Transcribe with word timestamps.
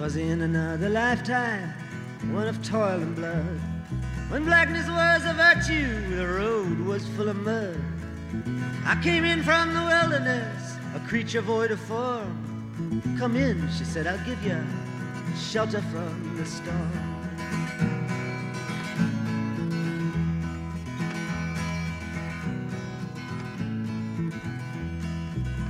'Twas 0.00 0.16
in 0.16 0.40
another 0.40 0.88
lifetime, 0.88 1.74
one 2.32 2.48
of 2.48 2.64
toil 2.66 3.02
and 3.02 3.14
blood. 3.14 3.60
When 4.30 4.46
blackness 4.46 4.88
was 4.88 5.26
a 5.26 5.34
virtue, 5.34 6.16
the 6.16 6.26
road 6.26 6.80
was 6.80 7.06
full 7.08 7.28
of 7.28 7.36
mud. 7.36 7.78
I 8.86 8.98
came 9.02 9.26
in 9.26 9.42
from 9.42 9.74
the 9.74 9.82
wilderness, 9.82 10.78
a 10.96 11.00
creature 11.00 11.42
void 11.42 11.70
of 11.70 11.80
form. 11.80 13.02
Come 13.18 13.36
in, 13.36 13.68
she 13.76 13.84
said, 13.84 14.06
I'll 14.06 14.24
give 14.24 14.42
you 14.42 14.56
shelter 15.38 15.82
from 15.92 16.34
the 16.38 16.46
storm. 16.46 16.92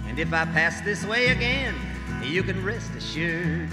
And 0.07 0.21
if 0.21 0.33
I 0.33 0.45
pass 0.45 0.81
this 0.83 1.05
way 1.05 1.31
again, 1.31 1.75
you 2.23 2.45
can 2.45 2.65
rest 2.65 2.93
assured. 2.97 3.71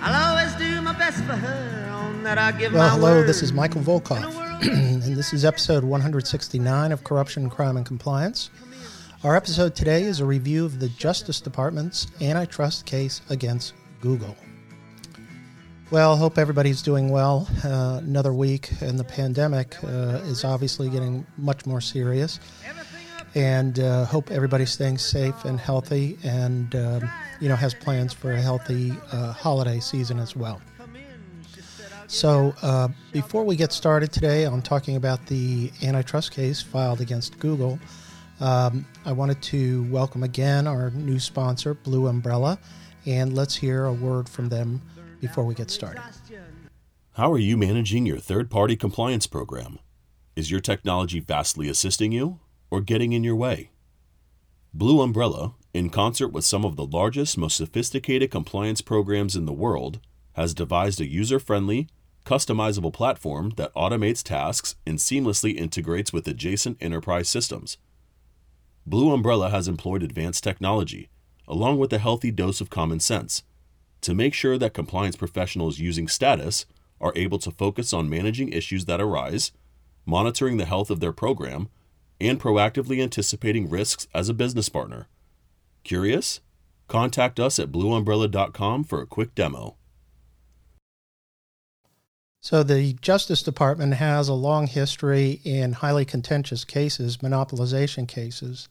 I'll 0.00 0.36
always 0.36 0.54
do 0.54 0.80
my 0.80 0.92
best 0.96 1.18
for 1.24 1.34
her 1.34 1.90
on 1.90 2.22
that 2.22 2.38
I 2.38 2.52
give 2.52 2.72
Well, 2.72 2.88
hello, 2.88 3.24
this 3.24 3.42
is 3.42 3.52
Michael 3.52 3.80
In 3.80 3.86
a 3.86 3.90
Volkov, 3.90 4.34
world 4.36 4.62
and 4.62 5.16
this 5.16 5.32
is 5.32 5.44
episode 5.44 5.82
169 5.82 6.92
of 6.92 7.02
Corruption, 7.02 7.50
Crime, 7.50 7.76
and 7.76 7.84
Compliance. 7.84 8.50
Our 9.24 9.34
episode 9.34 9.74
today 9.74 10.02
is 10.02 10.20
a 10.20 10.24
review 10.24 10.64
of 10.64 10.78
the 10.78 10.88
Justice 10.90 11.40
Department's 11.40 12.06
antitrust 12.20 12.86
case 12.86 13.20
against 13.28 13.74
Google. 14.00 14.36
Well, 15.90 16.16
hope 16.16 16.38
everybody's 16.38 16.82
doing 16.82 17.08
well. 17.08 17.48
Uh, 17.64 17.98
another 18.00 18.32
week, 18.32 18.70
and 18.80 18.98
the 18.98 19.04
pandemic 19.04 19.82
uh, 19.82 20.20
is 20.26 20.44
obviously 20.44 20.90
getting 20.90 21.26
much 21.36 21.66
more 21.66 21.80
serious. 21.80 22.38
And 23.34 23.80
uh, 23.80 24.04
hope 24.04 24.30
everybody's 24.30 24.70
staying 24.70 24.98
safe 24.98 25.44
and 25.44 25.58
healthy, 25.58 26.18
and 26.22 26.74
um, 26.76 27.10
you 27.40 27.48
know 27.48 27.56
has 27.56 27.74
plans 27.74 28.12
for 28.12 28.32
a 28.32 28.40
healthy 28.40 28.92
uh, 29.12 29.32
holiday 29.32 29.80
season 29.80 30.18
as 30.18 30.34
well. 30.36 30.60
So, 32.10 32.54
uh, 32.62 32.88
before 33.12 33.44
we 33.44 33.54
get 33.54 33.70
started 33.70 34.12
today 34.12 34.46
on 34.46 34.62
talking 34.62 34.96
about 34.96 35.26
the 35.26 35.70
antitrust 35.82 36.32
case 36.32 36.62
filed 36.62 37.02
against 37.02 37.38
Google, 37.38 37.78
um, 38.40 38.86
I 39.04 39.12
wanted 39.12 39.42
to 39.42 39.82
welcome 39.90 40.22
again 40.22 40.66
our 40.66 40.90
new 40.90 41.18
sponsor, 41.18 41.74
Blue 41.74 42.06
Umbrella, 42.06 42.58
and 43.04 43.34
let's 43.34 43.54
hear 43.54 43.84
a 43.84 43.92
word 43.92 44.26
from 44.26 44.48
them 44.48 44.80
before 45.20 45.44
we 45.44 45.54
get 45.54 45.70
started. 45.70 46.00
How 47.12 47.30
are 47.30 47.38
you 47.38 47.58
managing 47.58 48.06
your 48.06 48.18
third 48.18 48.48
party 48.48 48.74
compliance 48.74 49.26
program? 49.26 49.78
Is 50.34 50.50
your 50.50 50.60
technology 50.60 51.20
vastly 51.20 51.68
assisting 51.68 52.12
you 52.12 52.38
or 52.70 52.80
getting 52.80 53.12
in 53.12 53.22
your 53.24 53.36
way? 53.36 53.70
Blue 54.72 55.02
Umbrella, 55.02 55.54
in 55.78 55.90
concert 55.90 56.28
with 56.28 56.44
some 56.44 56.64
of 56.64 56.74
the 56.74 56.84
largest, 56.84 57.38
most 57.38 57.56
sophisticated 57.56 58.32
compliance 58.32 58.80
programs 58.80 59.36
in 59.36 59.46
the 59.46 59.52
world, 59.52 60.00
has 60.32 60.52
devised 60.52 61.00
a 61.00 61.06
user 61.06 61.38
friendly, 61.38 61.86
customizable 62.26 62.92
platform 62.92 63.52
that 63.56 63.72
automates 63.74 64.22
tasks 64.22 64.74
and 64.84 64.98
seamlessly 64.98 65.56
integrates 65.56 66.12
with 66.12 66.26
adjacent 66.26 66.76
enterprise 66.80 67.28
systems. 67.28 67.78
Blue 68.84 69.12
Umbrella 69.12 69.50
has 69.50 69.68
employed 69.68 70.02
advanced 70.02 70.42
technology, 70.42 71.10
along 71.46 71.78
with 71.78 71.92
a 71.92 71.98
healthy 71.98 72.32
dose 72.32 72.60
of 72.60 72.70
common 72.70 72.98
sense, 72.98 73.44
to 74.00 74.14
make 74.14 74.34
sure 74.34 74.58
that 74.58 74.74
compliance 74.74 75.14
professionals 75.14 75.78
using 75.78 76.08
status 76.08 76.66
are 77.00 77.12
able 77.14 77.38
to 77.38 77.52
focus 77.52 77.92
on 77.92 78.10
managing 78.10 78.52
issues 78.52 78.86
that 78.86 79.00
arise, 79.00 79.52
monitoring 80.04 80.56
the 80.56 80.64
health 80.64 80.90
of 80.90 80.98
their 80.98 81.12
program, 81.12 81.68
and 82.20 82.40
proactively 82.40 83.00
anticipating 83.00 83.70
risks 83.70 84.08
as 84.12 84.28
a 84.28 84.34
business 84.34 84.68
partner. 84.68 85.06
Curious? 85.84 86.40
Contact 86.86 87.38
us 87.38 87.58
at 87.58 87.70
blueumbrella.com 87.70 88.84
for 88.84 89.02
a 89.02 89.06
quick 89.06 89.34
demo. 89.34 89.76
So, 92.40 92.62
the 92.62 92.94
Justice 92.94 93.42
Department 93.42 93.94
has 93.94 94.28
a 94.28 94.34
long 94.34 94.68
history 94.68 95.40
in 95.44 95.72
highly 95.72 96.04
contentious 96.04 96.64
cases, 96.64 97.18
monopolization 97.18 98.06
cases, 98.06 98.68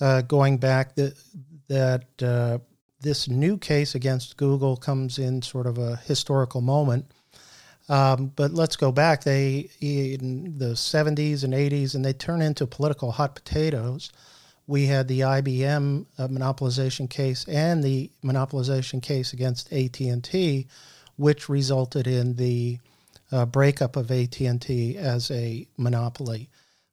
uh, 0.00 0.22
going 0.22 0.58
back 0.58 0.94
that 0.94 1.14
that 1.68 2.22
uh, 2.22 2.58
this 3.00 3.28
new 3.28 3.58
case 3.58 3.94
against 3.94 4.36
Google 4.36 4.76
comes 4.76 5.18
in 5.18 5.42
sort 5.42 5.66
of 5.66 5.78
a 5.78 5.96
historical 5.96 6.60
moment. 6.60 7.12
Um, 7.88 8.32
but 8.34 8.52
let's 8.52 8.76
go 8.76 8.90
back. 8.90 9.24
They 9.24 9.70
in 9.80 10.58
the 10.58 10.72
70s 10.72 11.44
and 11.44 11.54
80s, 11.54 11.94
and 11.94 12.04
they 12.04 12.12
turn 12.12 12.42
into 12.42 12.66
political 12.66 13.12
hot 13.12 13.34
potatoes. 13.34 14.10
We 14.68 14.84
had 14.84 15.08
the 15.08 15.20
IBM 15.20 16.04
uh, 16.18 16.28
monopolization 16.28 17.08
case 17.08 17.46
and 17.48 17.82
the 17.82 18.10
monopolization 18.22 19.02
case 19.02 19.32
against 19.32 19.72
AT 19.72 19.98
and 19.98 20.22
T, 20.22 20.66
which 21.16 21.48
resulted 21.48 22.06
in 22.06 22.36
the 22.36 22.78
uh, 23.32 23.46
breakup 23.46 23.96
of 23.96 24.10
AT 24.10 24.38
and 24.40 24.60
T 24.60 24.98
as 24.98 25.30
a 25.30 25.66
monopoly. 25.78 26.50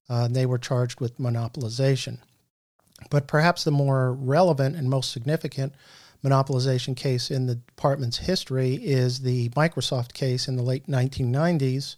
Uh, 0.08 0.30
they 0.30 0.46
were 0.46 0.58
charged 0.58 1.02
with 1.02 1.18
monopolization. 1.18 2.20
But 3.10 3.28
perhaps 3.28 3.66
the 3.66 3.72
more 3.72 4.14
relevant 4.14 4.78
and 4.78 4.90
most 4.90 5.12
significant 5.12 5.74
monopolization 6.24 6.96
case 6.96 7.30
in 7.30 7.46
the 7.46 7.56
department's 7.56 8.20
history 8.20 8.76
is 8.76 9.20
the 9.20 9.50
Microsoft 9.50 10.14
case 10.14 10.48
in 10.48 10.56
the 10.56 10.64
late 10.64 10.88
1990s, 10.88 11.98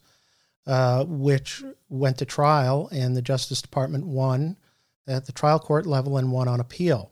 uh, 0.65 1.05
which 1.05 1.63
went 1.87 2.17
to 2.17 2.25
trial, 2.25 2.89
and 2.91 3.15
the 3.15 3.21
Justice 3.21 3.61
Department 3.61 4.07
won 4.07 4.57
at 5.07 5.25
the 5.25 5.31
trial 5.31 5.59
court 5.59 5.85
level 5.85 6.17
and 6.17 6.31
one 6.31 6.47
on 6.47 6.59
appeal. 6.59 7.11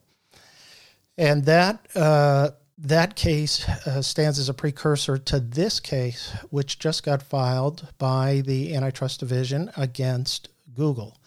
And 1.17 1.45
that 1.45 1.88
uh, 1.95 2.51
that 2.78 3.16
case 3.16 3.67
uh, 3.67 4.01
stands 4.01 4.38
as 4.38 4.50
a 4.50 4.53
precursor 4.53 5.17
to 5.17 5.39
this 5.39 5.79
case, 5.79 6.34
which 6.50 6.78
just 6.78 7.03
got 7.03 7.23
filed 7.23 7.88
by 7.97 8.41
the 8.45 8.75
Antitrust 8.75 9.22
Division 9.22 9.72
against 9.78 10.50
Google. 10.75 11.17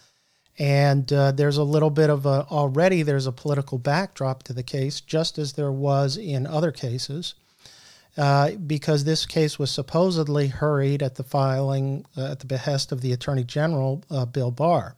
And 0.58 1.10
uh, 1.12 1.32
there's 1.32 1.56
a 1.56 1.62
little 1.62 1.90
bit 1.90 2.10
of 2.10 2.26
a, 2.26 2.44
already 2.50 3.02
there's 3.02 3.26
a 3.26 3.32
political 3.32 3.78
backdrop 3.78 4.42
to 4.44 4.52
the 4.52 4.62
case, 4.62 5.00
just 5.00 5.38
as 5.38 5.52
there 5.52 5.72
was 5.72 6.16
in 6.16 6.46
other 6.46 6.72
cases, 6.72 7.34
uh, 8.16 8.50
because 8.66 9.04
this 9.04 9.24
case 9.24 9.58
was 9.58 9.70
supposedly 9.70 10.48
hurried 10.48 11.02
at 11.02 11.14
the 11.14 11.22
filing 11.22 12.04
uh, 12.16 12.32
at 12.32 12.40
the 12.40 12.46
behest 12.46 12.90
of 12.92 13.00
the 13.00 13.12
Attorney 13.12 13.44
General, 13.44 14.02
uh, 14.10 14.26
Bill 14.26 14.50
Barr. 14.50 14.96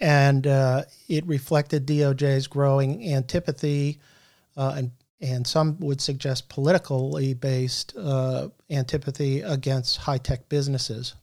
And 0.00 0.46
uh, 0.46 0.84
it 1.08 1.26
reflected 1.26 1.86
DOJ's 1.86 2.46
growing 2.46 3.06
antipathy 3.12 4.00
uh, 4.56 4.74
and 4.76 4.90
and 5.22 5.46
some 5.46 5.78
would 5.80 6.00
suggest 6.00 6.48
politically 6.48 7.34
based 7.34 7.94
antipathy 8.70 9.42
against 9.42 9.98
high 9.98 10.16
tech 10.16 10.48
businesses. 10.48 11.14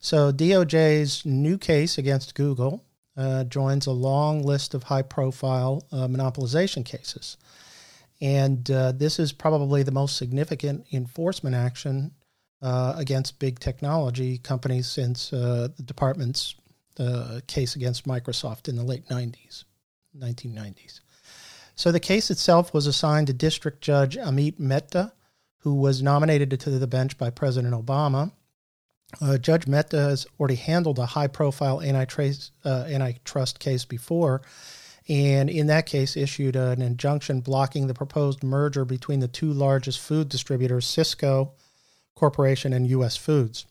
So 0.00 0.32
DOJ's 0.32 1.24
new 1.24 1.58
case 1.58 1.98
against 1.98 2.34
Google 2.34 2.84
uh, 3.16 3.44
joins 3.44 3.86
a 3.86 3.92
long 3.92 4.42
list 4.42 4.74
of 4.74 4.84
high-profile 4.84 5.84
uh, 5.90 6.06
monopolization 6.06 6.84
cases, 6.84 7.36
and 8.20 8.70
uh, 8.70 8.92
this 8.92 9.18
is 9.18 9.32
probably 9.32 9.82
the 9.82 9.90
most 9.90 10.16
significant 10.16 10.86
enforcement 10.92 11.56
action 11.56 12.12
uh, 12.62 12.94
against 12.96 13.40
big 13.40 13.58
technology 13.58 14.38
companies 14.38 14.86
since 14.86 15.32
uh, 15.32 15.68
the 15.76 15.82
department's 15.82 16.54
uh, 16.98 17.40
case 17.46 17.76
against 17.76 18.06
Microsoft 18.06 18.68
in 18.68 18.76
the 18.76 18.82
late 18.82 19.06
90s, 19.08 19.64
1990s. 20.16 21.00
So 21.74 21.92
the 21.92 22.00
case 22.00 22.30
itself 22.30 22.74
was 22.74 22.86
assigned 22.86 23.28
to 23.28 23.32
District 23.32 23.80
Judge 23.80 24.16
Amit 24.16 24.58
Mehta, 24.58 25.12
who 25.58 25.74
was 25.74 26.02
nominated 26.02 26.58
to 26.58 26.70
the 26.70 26.86
bench 26.86 27.16
by 27.16 27.30
President 27.30 27.74
Obama. 27.74 28.32
Uh, 29.20 29.38
Judge 29.38 29.66
Mehta 29.66 29.96
has 29.96 30.26
already 30.38 30.56
handled 30.56 30.98
a 30.98 31.06
high 31.06 31.28
profile 31.28 31.80
antitrust, 31.80 32.52
uh, 32.64 32.84
antitrust 32.88 33.58
case 33.58 33.84
before, 33.84 34.42
and 35.08 35.48
in 35.48 35.68
that 35.68 35.86
case 35.86 36.16
issued 36.16 36.56
an 36.56 36.82
injunction 36.82 37.40
blocking 37.40 37.86
the 37.86 37.94
proposed 37.94 38.42
merger 38.42 38.84
between 38.84 39.20
the 39.20 39.28
two 39.28 39.52
largest 39.52 40.00
food 40.00 40.28
distributors, 40.28 40.84
Sysco 40.84 41.52
Corporation 42.14 42.72
and 42.72 42.86
U.S. 42.88 43.16
Foods. 43.16 43.64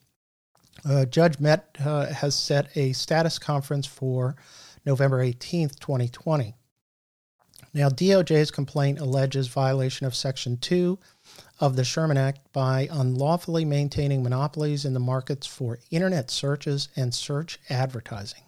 Uh, 0.86 1.06
Judge 1.06 1.40
Mehta 1.40 2.14
has 2.14 2.36
set 2.36 2.76
a 2.76 2.94
status 2.94 3.40
conference 3.40 3.86
for 3.86 4.36
November 4.86 5.24
18th, 5.24 5.80
2020. 5.80 6.54
Now, 7.74 7.90
DOJ's 7.90 8.52
complaint 8.52 9.00
alleges 9.00 9.48
violation 9.48 10.06
of 10.06 10.16
Section 10.16 10.58
2 10.58 10.98
of 11.60 11.76
the 11.76 11.84
Sherman 11.84 12.18
Act 12.18 12.52
by 12.54 12.88
unlawfully 12.92 13.66
maintaining 13.66 14.24
monopolies 14.24 14.86
in 14.86 14.94
the 14.94 15.00
markets 15.00 15.46
for 15.46 15.80
internet 15.92 16.32
searches 16.32 16.90
and 16.96 17.14
search 17.14 17.60
advertising. 17.70 18.42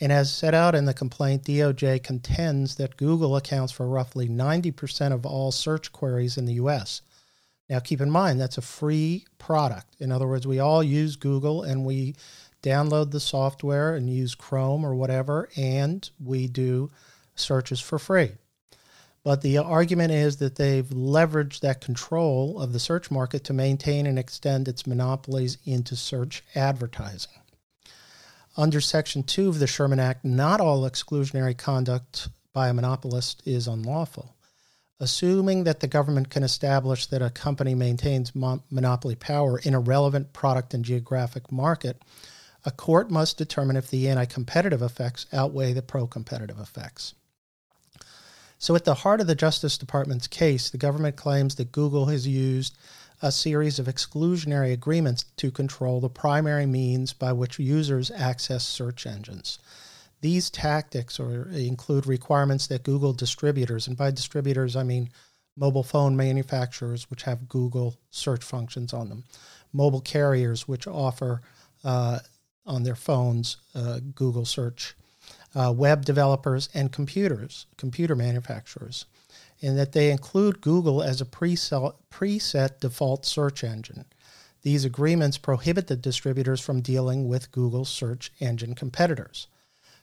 And 0.00 0.12
as 0.12 0.32
set 0.32 0.54
out 0.54 0.74
in 0.74 0.84
the 0.84 0.94
complaint, 0.94 1.44
DOJ 1.44 2.02
contends 2.02 2.76
that 2.76 2.96
Google 2.96 3.36
accounts 3.36 3.72
for 3.72 3.88
roughly 3.88 4.28
90% 4.28 5.12
of 5.12 5.24
all 5.24 5.50
search 5.50 5.90
queries 5.90 6.36
in 6.36 6.44
the 6.44 6.54
US. 6.54 7.02
Now, 7.68 7.80
keep 7.80 8.00
in 8.00 8.10
mind, 8.10 8.40
that's 8.40 8.58
a 8.58 8.62
free 8.62 9.24
product. 9.38 9.96
In 9.98 10.12
other 10.12 10.28
words, 10.28 10.46
we 10.46 10.60
all 10.60 10.82
use 10.82 11.16
Google 11.16 11.62
and 11.64 11.84
we 11.84 12.14
download 12.62 13.10
the 13.10 13.20
software 13.20 13.94
and 13.94 14.08
use 14.08 14.34
Chrome 14.34 14.84
or 14.84 14.94
whatever, 14.94 15.48
and 15.56 16.08
we 16.22 16.46
do 16.46 16.90
searches 17.34 17.80
for 17.80 17.98
free. 17.98 18.32
But 19.24 19.42
the 19.42 19.58
argument 19.58 20.12
is 20.12 20.36
that 20.36 20.54
they've 20.54 20.86
leveraged 20.86 21.58
that 21.60 21.80
control 21.80 22.60
of 22.60 22.72
the 22.72 22.78
search 22.78 23.10
market 23.10 23.42
to 23.44 23.52
maintain 23.52 24.06
and 24.06 24.20
extend 24.20 24.68
its 24.68 24.86
monopolies 24.86 25.58
into 25.64 25.96
search 25.96 26.44
advertising. 26.54 27.40
Under 28.56 28.80
Section 28.80 29.24
2 29.24 29.48
of 29.48 29.58
the 29.58 29.66
Sherman 29.66 29.98
Act, 29.98 30.24
not 30.24 30.60
all 30.60 30.88
exclusionary 30.88 31.58
conduct 31.58 32.28
by 32.52 32.68
a 32.68 32.74
monopolist 32.74 33.42
is 33.44 33.66
unlawful. 33.66 34.35
Assuming 34.98 35.64
that 35.64 35.80
the 35.80 35.86
government 35.86 36.30
can 36.30 36.42
establish 36.42 37.06
that 37.06 37.20
a 37.20 37.28
company 37.28 37.74
maintains 37.74 38.34
mo- 38.34 38.62
monopoly 38.70 39.14
power 39.14 39.58
in 39.58 39.74
a 39.74 39.80
relevant 39.80 40.32
product 40.32 40.72
and 40.72 40.84
geographic 40.84 41.52
market, 41.52 42.00
a 42.64 42.70
court 42.70 43.10
must 43.10 43.36
determine 43.36 43.76
if 43.76 43.90
the 43.90 44.08
anti 44.08 44.24
competitive 44.24 44.80
effects 44.80 45.26
outweigh 45.32 45.74
the 45.74 45.82
pro 45.82 46.06
competitive 46.06 46.58
effects. 46.58 47.14
So, 48.58 48.74
at 48.74 48.84
the 48.84 48.94
heart 48.94 49.20
of 49.20 49.26
the 49.26 49.34
Justice 49.34 49.76
Department's 49.76 50.26
case, 50.26 50.70
the 50.70 50.78
government 50.78 51.16
claims 51.16 51.56
that 51.56 51.72
Google 51.72 52.06
has 52.06 52.26
used 52.26 52.76
a 53.20 53.30
series 53.30 53.78
of 53.78 53.86
exclusionary 53.86 54.72
agreements 54.72 55.26
to 55.36 55.50
control 55.50 56.00
the 56.00 56.08
primary 56.08 56.66
means 56.66 57.12
by 57.12 57.32
which 57.32 57.58
users 57.58 58.10
access 58.10 58.64
search 58.64 59.06
engines. 59.06 59.58
These 60.26 60.50
tactics 60.50 61.20
or 61.20 61.48
include 61.50 62.04
requirements 62.04 62.66
that 62.66 62.82
Google 62.82 63.12
distributors, 63.12 63.86
and 63.86 63.96
by 63.96 64.10
distributors 64.10 64.74
I 64.74 64.82
mean 64.82 65.08
mobile 65.56 65.84
phone 65.84 66.16
manufacturers 66.16 67.08
which 67.08 67.22
have 67.22 67.48
Google 67.48 67.94
search 68.10 68.42
functions 68.42 68.92
on 68.92 69.08
them, 69.08 69.22
mobile 69.72 70.00
carriers 70.00 70.66
which 70.66 70.88
offer 70.88 71.42
uh, 71.84 72.18
on 72.66 72.82
their 72.82 72.96
phones 72.96 73.58
uh, 73.76 74.00
Google 74.16 74.44
search, 74.44 74.96
uh, 75.54 75.72
web 75.72 76.04
developers, 76.04 76.70
and 76.74 76.90
computers, 76.90 77.66
computer 77.76 78.16
manufacturers 78.16 79.04
in 79.60 79.76
that 79.76 79.92
they 79.92 80.10
include 80.10 80.60
Google 80.60 81.04
as 81.04 81.20
a 81.20 81.24
preset 81.24 82.80
default 82.80 83.24
search 83.24 83.62
engine. 83.62 84.06
These 84.62 84.84
agreements 84.84 85.38
prohibit 85.38 85.86
the 85.86 85.94
distributors 85.94 86.60
from 86.60 86.80
dealing 86.80 87.28
with 87.28 87.52
Google's 87.52 87.90
search 87.90 88.32
engine 88.40 88.74
competitors. 88.74 89.46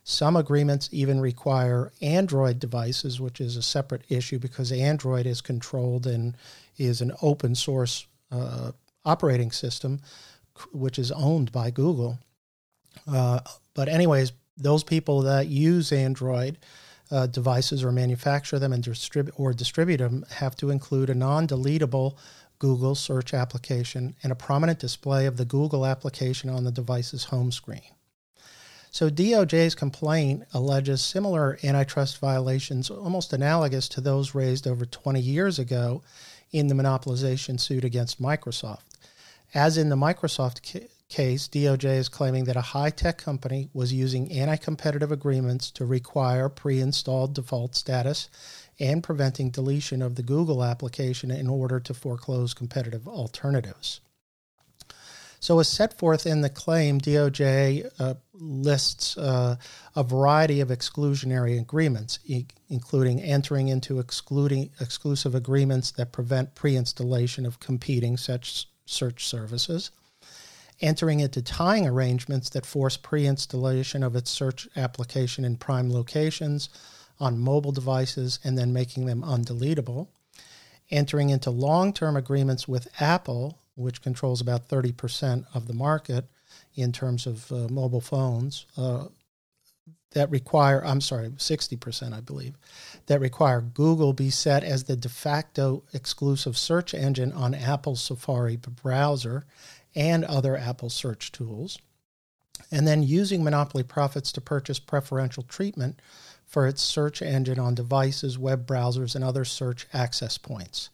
Some 0.04 0.36
agreements 0.36 0.90
even 0.92 1.22
require 1.22 1.92
Android 2.02 2.60
devices, 2.60 3.22
which 3.22 3.40
is 3.40 3.56
a 3.56 3.62
separate 3.62 4.04
issue 4.10 4.38
because 4.38 4.72
Android 4.72 5.26
is 5.26 5.40
controlled 5.40 6.06
and 6.06 6.36
is 6.78 7.02
an 7.02 7.14
open 7.22 7.56
source 7.56 8.06
uh, 8.32 8.72
operating 9.06 9.52
system, 9.52 10.02
which 10.72 11.00
is 11.00 11.12
owned 11.12 11.52
by 11.52 11.72
Google. 11.72 12.20
Uh, 13.08 13.40
but, 13.74 13.88
anyways, 13.88 14.34
those 14.58 14.84
people 14.84 15.22
that 15.22 15.48
use 15.48 15.92
Android 15.92 16.58
uh, 17.10 17.28
devices 17.28 17.84
or 17.84 17.92
manufacture 17.92 18.60
them 18.60 18.74
and 18.74 18.84
distribute 18.84 19.34
or 19.38 19.54
distribute 19.54 19.98
them 19.98 20.26
have 20.32 20.56
to 20.58 20.70
include 20.70 21.10
a 21.10 21.16
non-deletable 21.16 22.18
Google 22.60 22.96
search 22.96 23.34
application 23.34 24.16
and 24.22 24.32
a 24.32 24.36
prominent 24.36 24.80
display 24.80 25.26
of 25.26 25.38
the 25.38 25.46
Google 25.46 25.86
application 25.86 26.50
on 26.50 26.64
the 26.64 26.72
device's 26.72 27.26
home 27.26 27.52
screen. 27.52 27.82
So 28.94 29.10
DOJ's 29.10 29.74
complaint 29.74 30.44
alleges 30.54 31.02
similar 31.02 31.58
antitrust 31.64 32.20
violations 32.20 32.92
almost 32.92 33.34
analogous 33.34 33.90
to 33.90 34.02
those 34.02 34.36
raised 34.36 34.68
over 34.68 34.86
20 34.86 35.20
years 35.20 35.58
ago 35.58 36.04
in 36.52 36.68
the 36.68 36.76
monopolization 36.76 37.60
suit 37.60 37.84
against 37.84 38.22
Microsoft. 38.22 38.84
As 39.52 39.80
in 39.80 39.90
the 39.90 39.96
Microsoft 39.96 40.88
case, 41.10 41.48
DOJ 41.48 41.98
is 41.98 42.08
claiming 42.08 42.44
that 42.44 42.56
a 42.56 42.62
high 42.62 42.92
tech 42.92 43.18
company 43.18 43.68
was 43.74 43.92
using 43.92 44.32
anti 44.32 44.58
competitive 44.58 45.12
agreements 45.12 45.72
to 45.72 45.88
require 45.88 46.48
pre 46.48 46.80
installed 46.80 47.34
default 47.34 47.74
status 47.74 48.30
and 48.80 49.04
preventing 49.04 49.50
deletion 49.50 50.04
of 50.04 50.14
the 50.14 50.24
Google 50.24 50.64
application 50.64 51.32
in 51.32 51.50
order 51.50 51.80
to 51.80 51.96
foreclose 51.96 52.54
competitive 52.54 53.08
alternatives. 53.08 54.02
So, 55.44 55.60
as 55.60 55.68
set 55.68 56.00
forth 56.00 56.26
in 56.26 56.40
the 56.40 56.50
claim, 56.50 57.02
DOJ 57.02 57.92
uh, 58.00 58.14
lists 58.34 59.18
uh, 59.18 59.58
a 59.94 60.02
variety 60.02 60.62
of 60.62 60.70
exclusionary 60.70 61.60
agreements, 61.60 62.20
e- 62.24 62.46
including 62.70 63.22
entering 63.22 63.68
into 63.68 64.00
excluding 64.00 64.70
exclusive 64.80 65.36
agreements 65.36 65.92
that 65.92 66.14
prevent 66.14 66.56
pre 66.56 66.78
installation 66.78 67.46
of 67.46 67.60
competing 67.60 68.16
such 68.16 68.70
search 68.86 69.28
services 69.28 69.92
entering 70.80 71.20
into 71.20 71.42
tying 71.42 71.86
arrangements 71.86 72.50
that 72.52 72.66
force 72.66 72.96
pre 72.96 73.28
installation 73.28 74.02
of 74.02 74.16
its 74.16 74.32
search 74.32 74.70
application 74.78 75.44
in 75.44 75.58
prime 75.58 75.92
locations 75.92 76.70
on 77.20 77.38
mobile 77.38 77.74
devices 77.74 78.40
and 78.46 78.58
then 78.58 78.72
making 78.72 79.08
them 79.08 79.22
undeletable, 79.22 80.08
entering 80.90 81.32
into 81.32 81.50
long 81.50 81.92
term 81.92 82.16
agreements 82.16 82.66
with 82.66 82.88
Apple, 83.02 83.60
which 83.76 84.02
controls 84.02 84.42
about 84.42 84.68
30% 84.68 85.46
of 85.54 85.68
the 85.68 85.74
market 85.74 86.26
in 86.76 86.92
terms 86.92 87.26
of 87.26 87.52
uh, 87.52 87.68
mobile 87.70 88.02
phones. 88.02 88.66
Uh, 88.78 89.06
that 90.14 90.30
require, 90.30 90.86
I'm 90.86 91.02
sorry, 91.02 91.30
60%, 91.30 92.14
I 92.14 92.22
believe, 92.22 92.56
that 93.08 93.20
require 93.20 93.62
Google 93.62 94.14
be 94.14 94.30
set 94.30 94.64
as 94.64 94.84
the 94.84 94.96
de 94.96 95.10
facto 95.10 95.84
exclusive 95.94 96.58
search 96.58 96.94
engine 96.94 97.32
on 97.32 97.54
Apple's 97.54 98.04
Safari 98.04 98.56
browser 98.58 99.46
and 99.96 100.24
other 100.26 100.56
Apple 100.56 100.90
search 100.90 101.32
tools, 101.32 101.80
and 102.72 102.88
then 102.88 103.04
using 103.04 103.44
Monopoly 103.44 103.84
profits 103.84 104.32
to 104.34 104.42
purchase 104.42 104.80
preferential 104.80 105.44
treatment 105.44 106.00
for 106.46 106.68
its 106.68 106.82
search 106.82 107.22
engine 107.22 107.60
on 107.60 107.76
devices, 107.76 108.38
web 108.38 108.66
browsers, 108.68 109.16
and 109.16 109.24
other 109.24 109.46
search 109.46 109.88
access 109.94 110.38
points. 110.38 110.90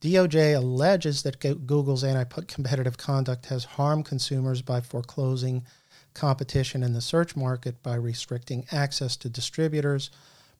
DOJ 0.00 0.56
alleges 0.56 1.22
that 1.22 1.40
Google's 1.40 2.04
anti 2.04 2.24
competitive 2.42 2.96
conduct 2.96 3.46
has 3.46 3.64
harmed 3.64 4.04
consumers 4.04 4.62
by 4.62 4.80
foreclosing 4.80 5.64
competition 6.14 6.82
in 6.82 6.92
the 6.92 7.00
search 7.00 7.36
market 7.36 7.82
by 7.82 7.94
restricting 7.94 8.64
access 8.70 9.16
to 9.16 9.28
distributors, 9.28 10.10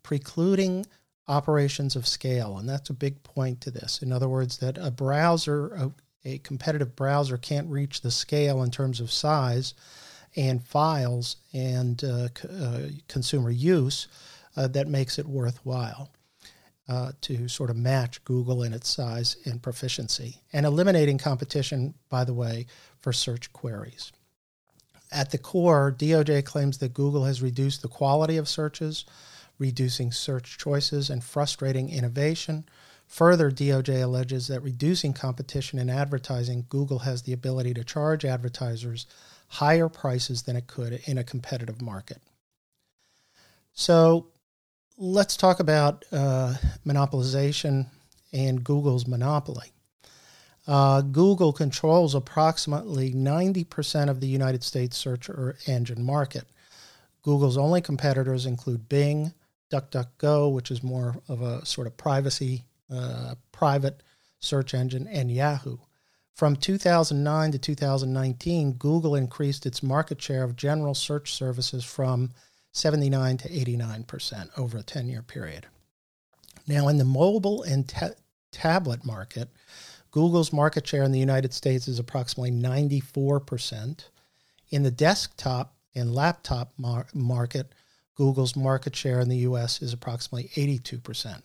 precluding 0.02 0.86
operations 1.28 1.94
of 1.94 2.06
scale. 2.06 2.58
And 2.58 2.68
that's 2.68 2.90
a 2.90 2.94
big 2.94 3.22
point 3.22 3.60
to 3.60 3.70
this. 3.70 4.02
In 4.02 4.12
other 4.12 4.28
words, 4.28 4.58
that 4.58 4.78
a 4.78 4.90
browser, 4.90 5.92
a 6.24 6.38
competitive 6.38 6.96
browser 6.96 7.36
can't 7.36 7.70
reach 7.70 8.00
the 8.00 8.10
scale 8.10 8.62
in 8.62 8.70
terms 8.70 9.00
of 9.00 9.12
size 9.12 9.74
and 10.36 10.64
files 10.64 11.36
and 11.52 12.02
uh, 12.02 12.28
c- 12.28 12.48
uh, 12.48 12.88
consumer 13.08 13.50
use 13.50 14.08
uh, 14.56 14.68
that 14.68 14.88
makes 14.88 15.18
it 15.18 15.26
worthwhile 15.26 16.10
uh, 16.88 17.12
to 17.20 17.48
sort 17.48 17.70
of 17.70 17.76
match 17.76 18.24
Google 18.24 18.62
in 18.62 18.72
its 18.72 18.88
size 18.88 19.36
and 19.44 19.62
proficiency, 19.62 20.42
and 20.52 20.64
eliminating 20.64 21.18
competition, 21.18 21.94
by 22.08 22.24
the 22.24 22.34
way, 22.34 22.66
for 22.98 23.12
search 23.12 23.52
queries. 23.52 24.12
At 25.10 25.30
the 25.30 25.38
core, 25.38 25.94
DOJ 25.96 26.44
claims 26.44 26.78
that 26.78 26.94
Google 26.94 27.24
has 27.24 27.42
reduced 27.42 27.82
the 27.82 27.88
quality 27.88 28.36
of 28.36 28.48
searches, 28.48 29.04
reducing 29.58 30.12
search 30.12 30.58
choices 30.58 31.10
and 31.10 31.24
frustrating 31.24 31.90
innovation, 31.90 32.64
Further, 33.08 33.50
DOJ 33.50 34.02
alleges 34.02 34.48
that 34.48 34.60
reducing 34.60 35.14
competition 35.14 35.78
in 35.78 35.88
advertising, 35.88 36.66
Google 36.68 37.00
has 37.00 37.22
the 37.22 37.32
ability 37.32 37.72
to 37.74 37.82
charge 37.82 38.24
advertisers 38.24 39.06
higher 39.48 39.88
prices 39.88 40.42
than 40.42 40.56
it 40.56 40.66
could 40.66 41.00
in 41.06 41.16
a 41.16 41.24
competitive 41.24 41.80
market. 41.80 42.20
So 43.72 44.26
let's 44.98 45.36
talk 45.36 45.60
about 45.60 46.04
uh, 46.10 46.54
monopolization 46.84 47.86
and 48.32 48.64
Google's 48.64 49.06
monopoly. 49.06 49.72
Uh, 50.66 51.00
Google 51.00 51.52
controls 51.52 52.14
approximately 52.14 53.12
90% 53.14 54.10
of 54.10 54.20
the 54.20 54.26
United 54.26 54.62
States 54.62 54.98
search 54.98 55.30
engine 55.66 56.04
market. 56.04 56.44
Google's 57.22 57.56
only 57.56 57.80
competitors 57.80 58.44
include 58.44 58.88
Bing, 58.88 59.32
DuckDuckGo, 59.72 60.52
which 60.52 60.70
is 60.70 60.82
more 60.82 61.16
of 61.28 61.42
a 61.42 61.64
sort 61.64 61.86
of 61.86 61.96
privacy 61.96 62.64
uh, 62.90 63.34
private 63.52 64.02
search 64.40 64.74
engine, 64.74 65.06
and 65.08 65.30
Yahoo. 65.30 65.78
From 66.34 66.56
2009 66.56 67.52
to 67.52 67.58
2019, 67.58 68.72
Google 68.74 69.14
increased 69.14 69.66
its 69.66 69.82
market 69.82 70.20
share 70.20 70.44
of 70.44 70.56
general 70.56 70.94
search 70.94 71.32
services 71.34 71.84
from 71.84 72.30
79 72.78 73.38
to 73.38 73.52
89 73.52 74.04
percent 74.04 74.50
over 74.56 74.78
a 74.78 74.82
10 74.82 75.08
year 75.08 75.22
period. 75.22 75.66
Now, 76.66 76.88
in 76.88 76.98
the 76.98 77.04
mobile 77.04 77.62
and 77.62 77.88
ta- 77.88 78.10
tablet 78.52 79.04
market, 79.04 79.48
Google's 80.10 80.52
market 80.52 80.86
share 80.86 81.02
in 81.02 81.12
the 81.12 81.18
United 81.18 81.52
States 81.52 81.88
is 81.88 81.98
approximately 81.98 82.50
94 82.50 83.40
percent. 83.40 84.10
In 84.70 84.82
the 84.82 84.90
desktop 84.90 85.74
and 85.94 86.14
laptop 86.14 86.72
mar- 86.78 87.06
market, 87.14 87.72
Google's 88.14 88.54
market 88.54 88.94
share 88.94 89.20
in 89.20 89.28
the 89.28 89.38
US 89.38 89.82
is 89.82 89.92
approximately 89.92 90.50
82 90.56 90.98
percent. 90.98 91.44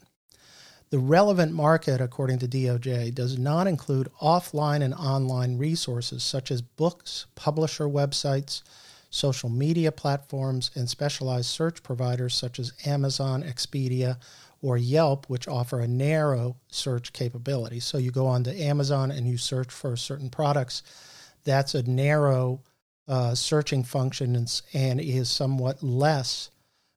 The 0.93 0.99
relevant 0.99 1.53
market, 1.53 1.99
according 2.01 2.37
to 2.39 2.47
DOJ, 2.47 3.15
does 3.15 3.39
not 3.39 3.65
include 3.65 4.09
offline 4.21 4.83
and 4.83 4.93
online 4.93 5.57
resources 5.57 6.23
such 6.23 6.51
as 6.51 6.61
books, 6.61 7.25
publisher 7.33 7.85
websites, 7.85 8.61
social 9.13 9.47
media 9.47 9.91
platforms, 9.91 10.71
and 10.73 10.89
specialized 10.89 11.45
search 11.45 11.83
providers 11.83 12.33
such 12.33 12.57
as 12.57 12.73
Amazon, 12.83 13.43
Expedia, 13.43 14.17
or 14.63 14.75
Yelp, 14.75 15.29
which 15.29 15.47
offer 15.47 15.81
a 15.81 15.87
narrow 15.87 16.55
search 16.69 17.13
capability. 17.13 17.79
So 17.79 17.99
you 17.99 18.09
go 18.09 18.25
on 18.25 18.43
to 18.45 18.59
Amazon 18.59 19.11
and 19.11 19.27
you 19.27 19.37
search 19.37 19.71
for 19.71 19.95
certain 19.95 20.31
products. 20.31 20.81
That's 21.43 21.75
a 21.75 21.83
narrow 21.83 22.61
uh, 23.07 23.35
searching 23.35 23.83
function 23.83 24.35
and, 24.35 24.61
and, 24.73 24.99
is 24.99 25.29
somewhat 25.29 25.83
less. 25.83 26.49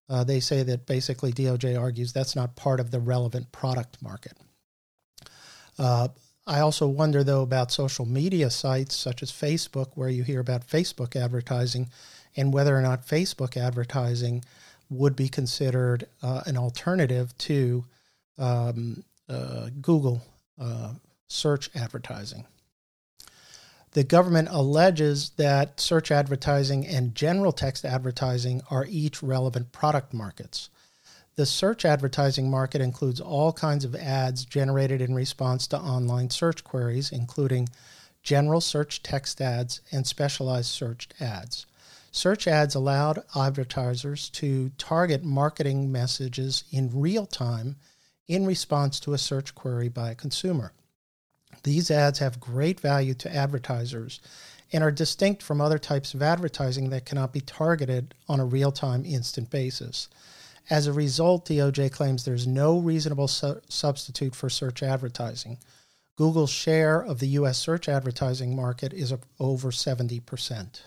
Uh, 0.09 0.25
they 0.25 0.41
say 0.41 0.63
that 0.63 0.87
basically 0.87 1.33
DOJ 1.33 1.79
argues 1.79 2.15
that's 2.15 2.37
not 2.37 2.57
part 2.57 2.81
of 2.81 2.93
the 2.93 3.01
relevant 3.01 3.53
product 3.53 4.01
market. 4.01 4.39
Uh, 5.79 6.09
I 6.47 6.61
also 6.61 6.87
wonder, 6.87 7.25
though, 7.25 7.43
about 7.43 7.73
social 7.73 8.07
media 8.07 8.51
sites 8.51 8.95
such 8.95 9.23
as 9.23 9.33
Facebook, 9.33 9.89
where 9.95 10.09
you 10.09 10.23
hear 10.23 10.41
about 10.41 10.67
Facebook 10.67 11.17
advertising, 11.17 11.91
and 12.37 12.53
whether 12.53 12.77
or 12.77 12.83
not 12.83 13.07
Facebook 13.07 13.57
advertising 13.57 14.45
would 14.89 15.17
be 15.17 15.29
considered 15.29 16.07
uh, 16.23 16.43
an 16.47 16.57
alternative 16.57 17.37
to 17.39 17.85
um, 18.39 19.03
uh, 19.29 19.71
Google 19.81 20.23
uh, 20.61 20.93
search 21.29 21.69
advertising. 21.75 22.47
The 23.93 24.05
government 24.05 24.49
alleges 24.51 25.31
that 25.31 25.81
search 25.81 26.11
advertising 26.11 26.87
and 26.87 27.15
general 27.15 27.51
text 27.51 27.85
advertising 27.85 28.63
are 28.71 28.87
each 28.89 29.23
relevant 29.23 29.73
product 29.73 30.13
markets. 30.13 30.69
The 31.37 31.45
search 31.45 31.85
advertising 31.85 32.51
market 32.51 32.81
includes 32.81 33.21
all 33.21 33.53
kinds 33.53 33.85
of 33.85 33.95
ads 33.95 34.47
generated 34.47 35.03
in 35.03 35.15
response 35.15 35.67
to 35.67 35.79
online 35.79 36.31
search 36.31 36.65
queries, 36.65 37.13
including 37.13 37.69
general 38.23 38.63
search 38.63 39.03
text 39.03 39.43
ads 39.43 39.83
and 39.93 40.07
specialized 40.07 40.71
search 40.71 41.11
ads. 41.21 41.67
Search 42.11 42.49
ads 42.49 42.75
allowed 42.75 43.23
advertisers 43.37 44.31
to 44.31 44.71
target 44.79 45.23
marketing 45.23 45.93
messages 45.93 46.65
in 46.73 46.99
real 46.99 47.27
time 47.27 47.77
in 48.27 48.47
response 48.47 48.99
to 49.01 49.13
a 49.13 49.19
search 49.19 49.55
query 49.55 49.91
by 49.91 50.13
a 50.13 50.15
consumer. 50.15 50.73
These 51.65 51.91
ads 51.91 52.19
have 52.21 52.41
great 52.41 52.81
value 52.81 53.13
to 53.13 53.35
advertisers 53.35 54.21
and 54.73 54.83
are 54.83 54.91
distinct 54.91 55.43
from 55.43 55.61
other 55.61 55.79
types 55.79 56.15
of 56.15 56.23
advertising 56.23 56.89
that 56.91 57.05
cannot 57.05 57.35
be 57.35 57.43
targeted 57.43 58.15
on 58.27 58.41
a 58.41 58.47
real 58.47 58.73
time 58.73 59.05
instant 59.05 59.51
basis. 59.51 60.09
As 60.69 60.87
a 60.87 60.93
result, 60.93 61.47
DOJ 61.47 61.93
claims 61.93 62.25
there's 62.25 62.47
no 62.47 62.79
reasonable 62.79 63.29
su- 63.29 63.61
substitute 63.69 64.35
for 64.35 64.51
search 64.51 64.83
advertising. 64.83 65.59
Google's 66.17 66.51
share 66.51 67.01
of 67.01 67.21
the 67.21 67.29
U.S. 67.29 67.59
search 67.59 67.89
advertising 67.89 68.57
market 68.57 68.93
is 68.93 69.15
over 69.39 69.71
70%. 69.71 70.81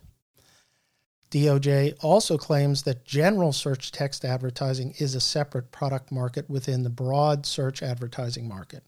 DOJ 1.31 1.95
also 2.01 2.37
claims 2.37 2.83
that 2.83 3.05
general 3.05 3.53
search 3.53 3.91
text 3.91 4.25
advertising 4.25 4.95
is 4.97 5.13
a 5.13 5.21
separate 5.21 5.71
product 5.71 6.11
market 6.11 6.49
within 6.49 6.81
the 6.81 6.89
broad 6.89 7.45
search 7.45 7.83
advertising 7.83 8.47
market. 8.47 8.83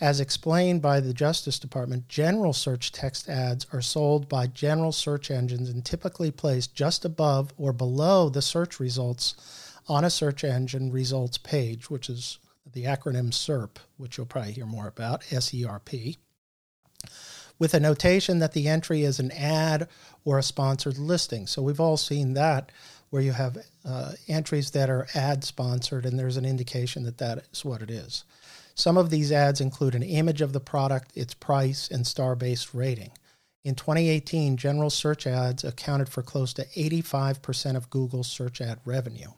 As 0.00 0.20
explained 0.20 0.80
by 0.80 1.00
the 1.00 1.12
Justice 1.12 1.58
Department, 1.58 2.08
general 2.08 2.52
search 2.52 2.92
text 2.92 3.28
ads 3.28 3.66
are 3.72 3.82
sold 3.82 4.28
by 4.28 4.46
general 4.46 4.92
search 4.92 5.30
engines 5.30 5.68
and 5.68 5.84
typically 5.84 6.30
placed 6.30 6.74
just 6.74 7.04
above 7.04 7.52
or 7.56 7.72
below 7.72 8.28
the 8.28 8.42
search 8.42 8.80
results 8.80 9.34
on 9.88 10.04
a 10.04 10.10
search 10.10 10.44
engine 10.44 10.92
results 10.92 11.38
page, 11.38 11.90
which 11.90 12.08
is 12.08 12.38
the 12.72 12.84
acronym 12.84 13.32
SERP, 13.32 13.76
which 13.96 14.16
you'll 14.16 14.26
probably 14.26 14.52
hear 14.52 14.66
more 14.66 14.88
about, 14.88 15.22
S 15.32 15.52
E 15.52 15.64
R 15.64 15.80
P 15.80 16.18
with 17.62 17.74
a 17.74 17.80
notation 17.80 18.40
that 18.40 18.54
the 18.54 18.66
entry 18.66 19.02
is 19.02 19.20
an 19.20 19.30
ad 19.30 19.88
or 20.24 20.36
a 20.36 20.42
sponsored 20.42 20.98
listing. 20.98 21.46
So 21.46 21.62
we've 21.62 21.78
all 21.78 21.96
seen 21.96 22.34
that 22.34 22.72
where 23.10 23.22
you 23.22 23.30
have 23.30 23.56
uh, 23.84 24.14
entries 24.26 24.72
that 24.72 24.90
are 24.90 25.06
ad 25.14 25.44
sponsored 25.44 26.04
and 26.04 26.18
there's 26.18 26.36
an 26.36 26.44
indication 26.44 27.04
that 27.04 27.18
that 27.18 27.44
is 27.52 27.64
what 27.64 27.80
it 27.80 27.88
is. 27.88 28.24
Some 28.74 28.96
of 28.96 29.10
these 29.10 29.30
ads 29.30 29.60
include 29.60 29.94
an 29.94 30.02
image 30.02 30.40
of 30.40 30.52
the 30.52 30.58
product, 30.58 31.12
its 31.14 31.34
price, 31.34 31.88
and 31.88 32.04
star 32.04 32.34
based 32.34 32.74
rating. 32.74 33.12
In 33.62 33.76
2018, 33.76 34.56
general 34.56 34.90
search 34.90 35.24
ads 35.26 35.62
accounted 35.62 36.08
for 36.08 36.22
close 36.22 36.52
to 36.54 36.64
85% 36.64 37.76
of 37.76 37.90
Google's 37.90 38.26
search 38.26 38.60
ad 38.60 38.80
revenue. 38.84 39.28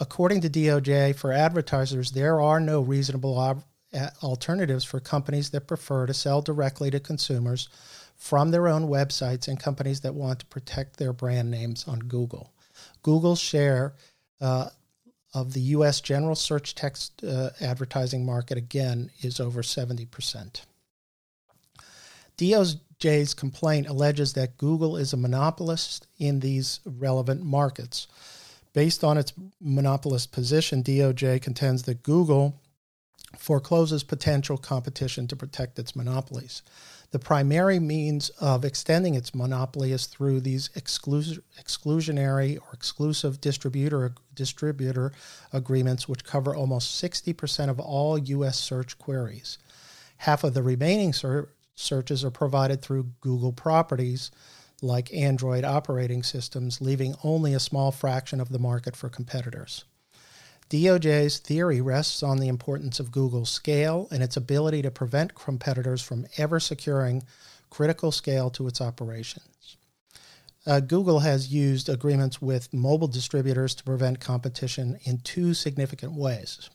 According 0.00 0.42
to 0.42 0.50
DOJ, 0.50 1.16
for 1.16 1.32
advertisers, 1.32 2.12
there 2.12 2.40
are 2.40 2.60
no 2.60 2.80
reasonable 2.80 3.62
alternatives 4.22 4.84
for 4.84 5.00
companies 5.00 5.50
that 5.50 5.66
prefer 5.66 6.06
to 6.06 6.14
sell 6.14 6.40
directly 6.40 6.90
to 6.90 7.00
consumers 7.00 7.68
from 8.16 8.50
their 8.50 8.68
own 8.68 8.88
websites 8.88 9.48
and 9.48 9.58
companies 9.58 10.00
that 10.00 10.14
want 10.14 10.40
to 10.40 10.46
protect 10.46 10.96
their 10.96 11.12
brand 11.12 11.50
names 11.50 11.86
on 11.86 12.00
Google. 12.00 12.52
Google's 13.02 13.40
share 13.40 13.94
uh, 14.40 14.68
of 15.34 15.52
the 15.52 15.60
U.S. 15.60 16.00
general 16.00 16.34
search 16.34 16.74
text 16.74 17.22
uh, 17.24 17.50
advertising 17.60 18.24
market, 18.24 18.58
again, 18.58 19.10
is 19.20 19.40
over 19.40 19.62
70%. 19.62 20.62
DOJ's 22.36 23.34
complaint 23.34 23.88
alleges 23.88 24.32
that 24.34 24.56
Google 24.58 24.96
is 24.96 25.12
a 25.12 25.16
monopolist 25.16 26.06
in 26.18 26.40
these 26.40 26.80
relevant 26.84 27.42
markets. 27.42 28.06
Based 28.78 29.02
on 29.02 29.18
its 29.18 29.32
monopolist 29.60 30.30
position, 30.30 30.84
DOJ 30.84 31.42
contends 31.42 31.82
that 31.82 32.04
Google 32.04 32.62
forecloses 33.36 34.04
potential 34.04 34.56
competition 34.56 35.26
to 35.26 35.34
protect 35.34 35.80
its 35.80 35.96
monopolies. 35.96 36.62
The 37.10 37.18
primary 37.18 37.80
means 37.80 38.28
of 38.40 38.64
extending 38.64 39.16
its 39.16 39.34
monopoly 39.34 39.90
is 39.90 40.06
through 40.06 40.42
these 40.42 40.68
exclus- 40.76 41.40
exclusionary 41.60 42.56
or 42.56 42.72
exclusive 42.72 43.40
distributor 43.40 44.14
distributor 44.32 45.10
agreements, 45.52 46.08
which 46.08 46.22
cover 46.22 46.54
almost 46.54 47.02
60% 47.02 47.70
of 47.70 47.80
all 47.80 48.16
U.S. 48.16 48.60
search 48.60 48.96
queries. 48.96 49.58
Half 50.18 50.44
of 50.44 50.54
the 50.54 50.62
remaining 50.62 51.12
ser- 51.12 51.48
searches 51.74 52.24
are 52.24 52.30
provided 52.30 52.80
through 52.80 53.10
Google 53.22 53.52
properties 53.52 54.30
like 54.80 55.12
Android 55.12 55.64
operating 55.64 56.22
systems, 56.22 56.80
leaving 56.80 57.14
only 57.24 57.54
a 57.54 57.60
small 57.60 57.90
fraction 57.90 58.40
of 58.40 58.50
the 58.50 58.58
market 58.58 58.94
for 58.94 59.08
competitors. 59.08 59.84
DOJ's 60.70 61.38
theory 61.38 61.80
rests 61.80 62.22
on 62.22 62.38
the 62.38 62.48
importance 62.48 63.00
of 63.00 63.10
Google's 63.10 63.50
scale 63.50 64.06
and 64.10 64.22
its 64.22 64.36
ability 64.36 64.82
to 64.82 64.90
prevent 64.90 65.34
competitors 65.34 66.02
from 66.02 66.26
ever 66.36 66.60
securing 66.60 67.24
critical 67.70 68.12
scale 68.12 68.50
to 68.50 68.66
its 68.66 68.80
operations. 68.80 69.76
Uh, 70.66 70.80
Google 70.80 71.20
has 71.20 71.52
used 71.52 71.88
agreements 71.88 72.42
with 72.42 72.74
mobile 72.74 73.08
distributors 73.08 73.74
to 73.74 73.84
prevent 73.84 74.20
competition 74.20 74.98
in 75.04 75.18
two 75.18 75.54
significant 75.54 76.12
ways. 76.12 76.68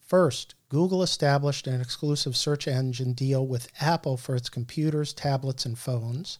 First, 0.00 0.54
Google 0.68 1.02
established 1.02 1.66
an 1.66 1.80
exclusive 1.80 2.36
search 2.36 2.68
engine 2.68 3.12
deal 3.12 3.44
with 3.44 3.72
Apple 3.80 4.16
for 4.16 4.36
its 4.36 4.48
computers, 4.48 5.12
tablets, 5.12 5.66
and 5.66 5.76
phones. 5.76 6.38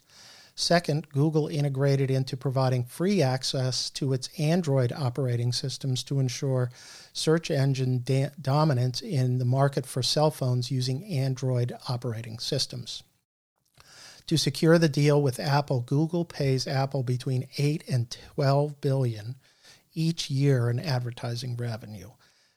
Second, 0.58 1.10
Google 1.10 1.48
integrated 1.48 2.10
into 2.10 2.34
providing 2.34 2.82
free 2.82 3.20
access 3.20 3.90
to 3.90 4.14
its 4.14 4.30
Android 4.38 4.90
operating 4.90 5.52
systems 5.52 6.02
to 6.04 6.18
ensure 6.18 6.70
search 7.12 7.50
engine 7.50 8.00
da- 8.02 8.30
dominance 8.40 9.02
in 9.02 9.36
the 9.36 9.44
market 9.44 9.84
for 9.84 10.02
cell 10.02 10.30
phones 10.30 10.70
using 10.70 11.04
Android 11.04 11.74
operating 11.90 12.38
systems. 12.38 13.02
To 14.28 14.38
secure 14.38 14.78
the 14.78 14.88
deal 14.88 15.20
with 15.20 15.38
Apple, 15.38 15.82
Google 15.82 16.24
pays 16.24 16.66
Apple 16.66 17.02
between 17.02 17.48
8 17.58 17.84
and 17.86 18.10
12 18.34 18.80
billion 18.80 19.36
each 19.92 20.30
year 20.30 20.70
in 20.70 20.80
advertising 20.80 21.58
revenue. 21.58 22.12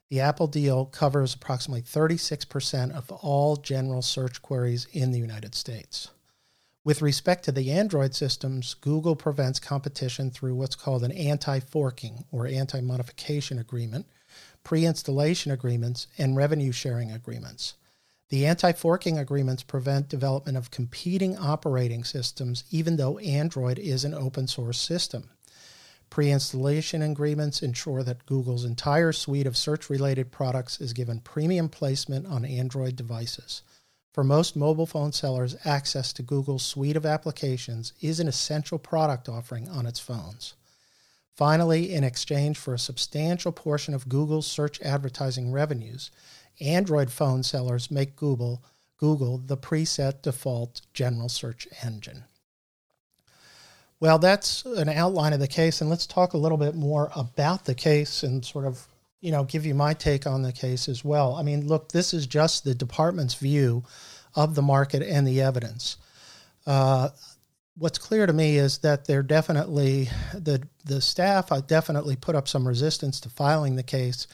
The 0.10 0.22
Apple 0.22 0.48
deal 0.48 0.86
covers 0.86 1.34
approximately 1.34 1.82
36% 1.82 2.92
of 2.94 3.12
all 3.12 3.58
general 3.58 4.02
search 4.02 4.42
queries 4.42 4.88
in 4.94 5.12
the 5.12 5.20
United 5.20 5.54
States. 5.54 6.10
With 6.86 7.02
respect 7.02 7.44
to 7.46 7.52
the 7.52 7.72
Android 7.72 8.16
systems, 8.16 8.74
Google 8.74 9.16
prevents 9.16 9.60
competition 9.60 10.32
through 10.32 10.56
what's 10.56 10.76
called 10.76 11.04
an 11.04 11.12
anti 11.12 11.60
forking 11.60 12.24
or 12.32 12.48
anti 12.48 12.80
modification 12.80 13.60
agreement, 13.60 14.06
pre 14.64 14.86
installation 14.86 15.52
agreements, 15.52 16.08
and 16.18 16.38
revenue 16.38 16.72
sharing 16.72 17.12
agreements. 17.12 17.74
The 18.30 18.46
anti 18.46 18.72
forking 18.72 19.18
agreements 19.18 19.62
prevent 19.62 20.08
development 20.08 20.58
of 20.58 20.72
competing 20.72 21.38
operating 21.38 22.06
systems, 22.06 22.64
even 22.72 22.96
though 22.96 23.18
Android 23.20 23.78
is 23.78 24.06
an 24.06 24.14
open 24.14 24.48
source 24.48 24.80
system. 24.80 25.32
Pre 26.10 26.32
installation 26.32 27.02
agreements 27.02 27.62
ensure 27.62 28.04
that 28.04 28.26
Google's 28.26 28.66
entire 28.66 29.12
suite 29.12 29.46
of 29.46 29.58
search 29.58 29.90
related 29.90 30.32
products 30.32 30.80
is 30.80 30.94
given 30.94 31.20
premium 31.20 31.70
placement 31.70 32.26
on 32.26 32.46
Android 32.46 32.96
devices. 32.96 33.64
For 34.12 34.24
most 34.24 34.56
mobile 34.56 34.88
phone 34.88 35.12
sellers, 35.12 35.56
access 35.66 36.12
to 36.14 36.24
Google's 36.24 36.66
suite 36.66 36.98
of 36.98 37.06
applications 37.06 37.94
is 38.02 38.20
an 38.20 38.28
essential 38.28 38.80
product 38.80 39.30
offering 39.30 39.70
on 39.70 39.86
its 39.86 40.00
phones. 40.00 40.56
Finally, 41.36 41.94
in 41.94 42.04
exchange 42.04 42.58
for 42.58 42.74
a 42.74 42.80
substantial 42.80 43.52
portion 43.52 43.94
of 43.94 44.10
Google's 44.10 44.48
search 44.48 44.82
advertising 44.82 45.52
revenues, 45.52 46.12
Android 46.60 47.12
phone 47.12 47.44
sellers 47.44 47.90
make 47.90 48.16
Google, 48.16 48.64
Google 48.98 49.38
the 49.38 49.56
preset 49.56 50.22
default 50.22 50.82
general 50.94 51.30
search 51.30 51.68
engine. 51.84 52.26
Well, 54.02 54.20
that's 54.20 54.66
an 54.66 54.90
outline 54.90 55.34
of 55.34 55.40
the 55.40 55.48
case, 55.48 55.82
and 55.82 55.90
let's 55.90 56.08
talk 56.08 56.34
a 56.34 56.38
little 56.38 56.58
bit 56.58 56.76
more 56.76 57.12
about 57.16 57.66
the 57.66 57.76
case 57.76 58.24
and 58.24 58.44
sort 58.44 58.66
of 58.66 58.88
you 59.22 59.32
know, 59.32 59.44
give 59.44 59.66
you 59.66 59.76
my 59.76 59.94
take 59.94 60.26
on 60.26 60.42
the 60.42 60.54
case 60.54 60.88
as 60.88 61.04
well. 61.04 61.36
I 61.36 61.44
mean, 61.44 61.68
look, 61.68 61.92
this 61.92 62.14
is 62.14 62.26
just 62.26 62.64
the 62.64 62.76
department's 62.76 63.36
view 63.36 63.84
of 64.36 64.56
the 64.56 64.62
market 64.62 65.02
and 65.04 65.28
the 65.28 65.42
evidence. 65.42 65.98
Uh, 66.66 67.10
what's 67.78 67.98
clear 67.98 68.26
to 68.26 68.34
me 68.34 68.58
is 68.58 68.80
that 68.80 69.06
they're 69.06 69.24
definitely 69.24 70.10
the 70.34 70.62
the 70.86 71.02
staff 71.02 71.50
definitely 71.68 72.16
put 72.16 72.36
up 72.36 72.48
some 72.48 72.68
resistance 72.68 73.20
to 73.22 73.30
filing 73.30 73.76
the 73.76 73.84
case, 73.84 74.28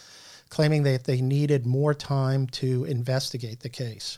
claiming 0.50 0.84
that 0.84 1.06
they 1.06 1.22
needed 1.22 1.66
more 1.66 1.94
time 1.94 2.48
to 2.48 2.84
investigate 2.86 3.62
the 3.62 3.70
case. 3.70 4.18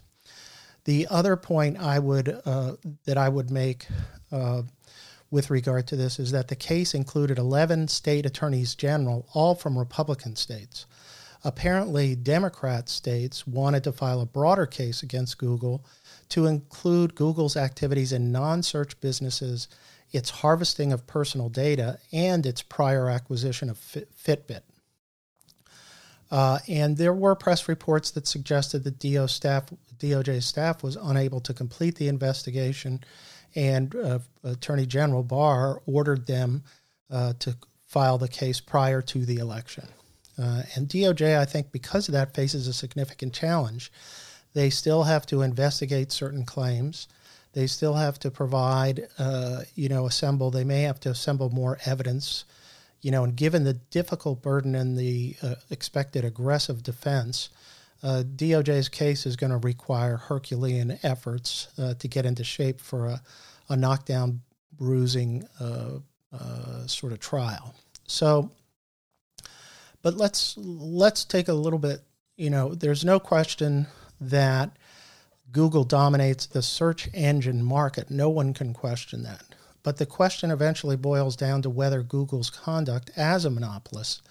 The 0.85 1.07
other 1.09 1.35
point 1.35 1.77
I 1.77 1.99
would 1.99 2.41
uh, 2.45 2.77
that 3.05 3.17
I 3.17 3.29
would 3.29 3.51
make 3.51 3.85
uh, 4.31 4.63
with 5.29 5.49
regard 5.49 5.87
to 5.87 5.95
this 5.95 6.19
is 6.19 6.31
that 6.31 6.47
the 6.47 6.55
case 6.55 6.93
included 6.93 7.37
11 7.37 7.89
state 7.89 8.25
attorneys 8.25 8.75
general, 8.75 9.27
all 9.33 9.55
from 9.55 9.77
Republican 9.77 10.35
states. 10.35 10.85
Apparently, 11.43 12.15
Democrat 12.15 12.89
states 12.89 13.45
wanted 13.45 13.83
to 13.83 13.91
file 13.91 14.21
a 14.21 14.25
broader 14.25 14.65
case 14.65 15.03
against 15.03 15.37
Google 15.37 15.85
to 16.29 16.45
include 16.45 17.15
Google's 17.15 17.55
activities 17.55 18.11
in 18.11 18.31
non 18.31 18.63
search 18.63 18.99
businesses, 18.99 19.67
its 20.11 20.29
harvesting 20.29 20.91
of 20.91 21.07
personal 21.07 21.49
data, 21.49 21.99
and 22.11 22.45
its 22.45 22.61
prior 22.61 23.09
acquisition 23.09 23.69
of 23.69 23.77
Fitbit. 23.77 24.61
Uh, 26.29 26.59
and 26.67 26.97
there 26.97 27.13
were 27.13 27.35
press 27.35 27.69
reports 27.69 28.11
that 28.11 28.27
suggested 28.27 28.83
that 28.83 28.99
DO 28.99 29.27
staff, 29.27 29.69
DOJ 29.99 30.43
staff 30.43 30.83
was 30.83 30.97
unable 30.97 31.39
to 31.41 31.53
complete 31.53 31.95
the 31.95 32.09
investigation 32.09 33.01
and 33.57 33.93
uh, 33.95 34.19
Attorney 34.43 34.85
General 34.85 35.23
Barr 35.23 35.81
ordered 35.87 36.27
them 36.27 36.63
uh, 37.09 37.33
to 37.39 37.57
file 37.87 38.19
the 38.19 38.27
case 38.27 38.59
prior 38.59 39.01
to 39.01 39.25
the 39.25 39.37
election. 39.37 39.87
Uh, 40.37 40.61
and 40.75 40.87
DOJ, 40.87 41.39
I 41.39 41.45
think, 41.45 41.71
because 41.71 42.07
of 42.07 42.13
that, 42.13 42.35
faces 42.35 42.67
a 42.67 42.73
significant 42.73 43.33
challenge. 43.33 43.91
They 44.53 44.69
still 44.69 45.03
have 45.03 45.25
to 45.27 45.41
investigate 45.41 46.11
certain 46.11 46.45
claims. 46.45 47.07
They 47.53 47.65
still 47.65 47.95
have 47.95 48.19
to 48.19 48.29
provide, 48.29 49.07
uh, 49.17 49.61
you 49.73 49.89
know, 49.89 50.05
assemble. 50.05 50.51
They 50.51 50.63
may 50.63 50.83
have 50.83 50.99
to 51.01 51.09
assemble 51.09 51.49
more 51.49 51.79
evidence, 51.85 52.45
you 53.01 53.09
know. 53.09 53.23
And 53.23 53.35
given 53.35 53.63
the 53.63 53.73
difficult 53.73 54.43
burden 54.43 54.75
and 54.75 54.95
the 54.95 55.35
uh, 55.41 55.55
expected 55.71 56.23
aggressive 56.23 56.83
defense, 56.83 57.49
uh, 58.03 58.23
DOJ's 58.35 58.89
case 58.89 59.25
is 59.25 59.35
going 59.35 59.51
to 59.51 59.57
require 59.57 60.17
Herculean 60.17 60.99
efforts 61.03 61.69
uh, 61.77 61.93
to 61.95 62.07
get 62.07 62.25
into 62.25 62.43
shape 62.43 62.79
for 62.79 63.07
a, 63.07 63.21
a 63.69 63.75
knockdown, 63.75 64.41
bruising 64.77 65.47
uh, 65.59 65.99
uh, 66.31 66.87
sort 66.87 67.13
of 67.13 67.19
trial. 67.19 67.73
So, 68.07 68.51
but 70.01 70.15
let's 70.15 70.55
let's 70.57 71.25
take 71.25 71.47
a 71.47 71.53
little 71.53 71.79
bit. 71.79 72.01
You 72.35 72.49
know, 72.49 72.75
there's 72.75 73.03
no 73.03 73.19
question 73.19 73.87
that 74.21 74.77
Google 75.51 75.83
dominates 75.83 76.45
the 76.45 76.61
search 76.61 77.09
engine 77.13 77.63
market. 77.63 78.11
No 78.11 78.29
one 78.29 78.53
can 78.53 78.73
question 78.73 79.23
that. 79.23 79.43
But 79.81 79.97
the 79.97 80.05
question 80.05 80.51
eventually 80.51 80.97
boils 80.97 81.35
down 81.35 81.61
to 81.61 81.69
whether 81.69 82.03
Google's 82.03 82.49
conduct 82.49 83.09
as 83.15 83.45
a 83.45 83.49
monopolist 83.49 84.21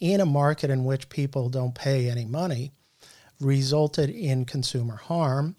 in 0.00 0.20
a 0.20 0.26
market 0.26 0.70
in 0.70 0.84
which 0.84 1.08
people 1.08 1.48
don't 1.48 1.74
pay 1.74 2.08
any 2.08 2.24
money 2.24 2.72
resulted 3.40 4.10
in 4.10 4.44
consumer 4.44 4.96
harm 4.96 5.56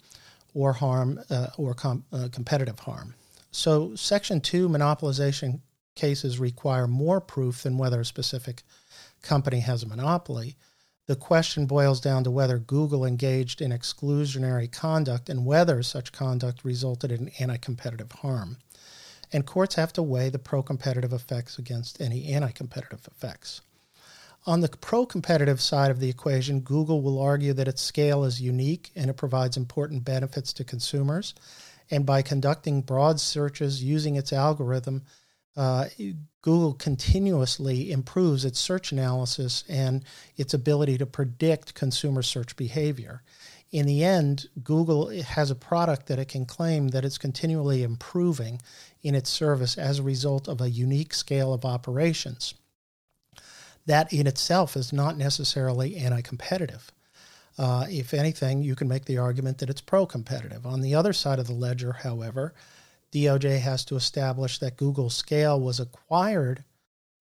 or 0.54 0.72
harm 0.72 1.20
uh, 1.30 1.48
or 1.58 1.74
com- 1.74 2.04
uh, 2.12 2.28
competitive 2.32 2.80
harm. 2.80 3.14
So, 3.50 3.94
Section 3.94 4.40
2 4.40 4.68
monopolization 4.68 5.60
cases 5.94 6.38
require 6.38 6.86
more 6.86 7.20
proof 7.20 7.62
than 7.62 7.78
whether 7.78 8.00
a 8.00 8.04
specific 8.04 8.62
company 9.22 9.60
has 9.60 9.82
a 9.82 9.88
monopoly. 9.88 10.56
The 11.06 11.16
question 11.16 11.66
boils 11.66 12.00
down 12.00 12.24
to 12.24 12.30
whether 12.30 12.58
Google 12.58 13.04
engaged 13.04 13.60
in 13.60 13.70
exclusionary 13.70 14.70
conduct 14.70 15.28
and 15.28 15.46
whether 15.46 15.82
such 15.82 16.12
conduct 16.12 16.64
resulted 16.64 17.12
in 17.12 17.28
anti 17.38 17.56
competitive 17.58 18.12
harm. 18.12 18.58
And 19.32 19.46
courts 19.46 19.74
have 19.74 19.92
to 19.94 20.02
weigh 20.02 20.30
the 20.30 20.38
pro 20.38 20.62
competitive 20.62 21.12
effects 21.12 21.58
against 21.58 22.00
any 22.00 22.32
anti 22.32 22.50
competitive 22.50 23.06
effects. 23.10 23.60
On 24.46 24.60
the 24.60 24.68
pro 24.68 25.04
competitive 25.04 25.60
side 25.60 25.90
of 25.90 25.98
the 25.98 26.08
equation, 26.08 26.60
Google 26.60 27.02
will 27.02 27.18
argue 27.20 27.52
that 27.52 27.66
its 27.66 27.82
scale 27.82 28.22
is 28.22 28.40
unique 28.40 28.92
and 28.94 29.10
it 29.10 29.16
provides 29.16 29.56
important 29.56 30.04
benefits 30.04 30.52
to 30.52 30.64
consumers. 30.64 31.34
And 31.90 32.06
by 32.06 32.22
conducting 32.22 32.82
broad 32.82 33.18
searches 33.18 33.82
using 33.82 34.14
its 34.14 34.32
algorithm, 34.32 35.02
uh, 35.56 35.86
Google 36.42 36.74
continuously 36.74 37.90
improves 37.90 38.44
its 38.44 38.60
search 38.60 38.92
analysis 38.92 39.64
and 39.68 40.04
its 40.36 40.54
ability 40.54 40.96
to 40.98 41.06
predict 41.06 41.74
consumer 41.74 42.22
search 42.22 42.54
behavior. 42.54 43.22
In 43.72 43.86
the 43.86 44.04
end, 44.04 44.46
Google 44.62 45.08
has 45.08 45.50
a 45.50 45.56
product 45.56 46.06
that 46.06 46.20
it 46.20 46.28
can 46.28 46.46
claim 46.46 46.88
that 46.88 47.04
it's 47.04 47.18
continually 47.18 47.82
improving 47.82 48.62
in 49.02 49.16
its 49.16 49.28
service 49.28 49.76
as 49.76 49.98
a 49.98 50.04
result 50.04 50.46
of 50.46 50.60
a 50.60 50.70
unique 50.70 51.14
scale 51.14 51.52
of 51.52 51.64
operations 51.64 52.54
that 53.86 54.12
in 54.12 54.26
itself 54.26 54.76
is 54.76 54.92
not 54.92 55.16
necessarily 55.16 55.96
anti 55.96 56.20
competitive. 56.20 56.92
Uh, 57.58 57.86
if 57.88 58.12
anything, 58.12 58.62
you 58.62 58.76
can 58.76 58.88
make 58.88 59.06
the 59.06 59.18
argument 59.18 59.58
that 59.58 59.70
it's 59.70 59.80
pro 59.80 60.04
competitive. 60.04 60.66
On 60.66 60.82
the 60.82 60.94
other 60.94 61.12
side 61.12 61.38
of 61.38 61.46
the 61.46 61.54
ledger, 61.54 61.92
however, 61.92 62.52
DOJ 63.12 63.60
has 63.60 63.84
to 63.86 63.96
establish 63.96 64.58
that 64.58 64.76
Google's 64.76 65.16
scale 65.16 65.58
was 65.58 65.80
acquired 65.80 66.64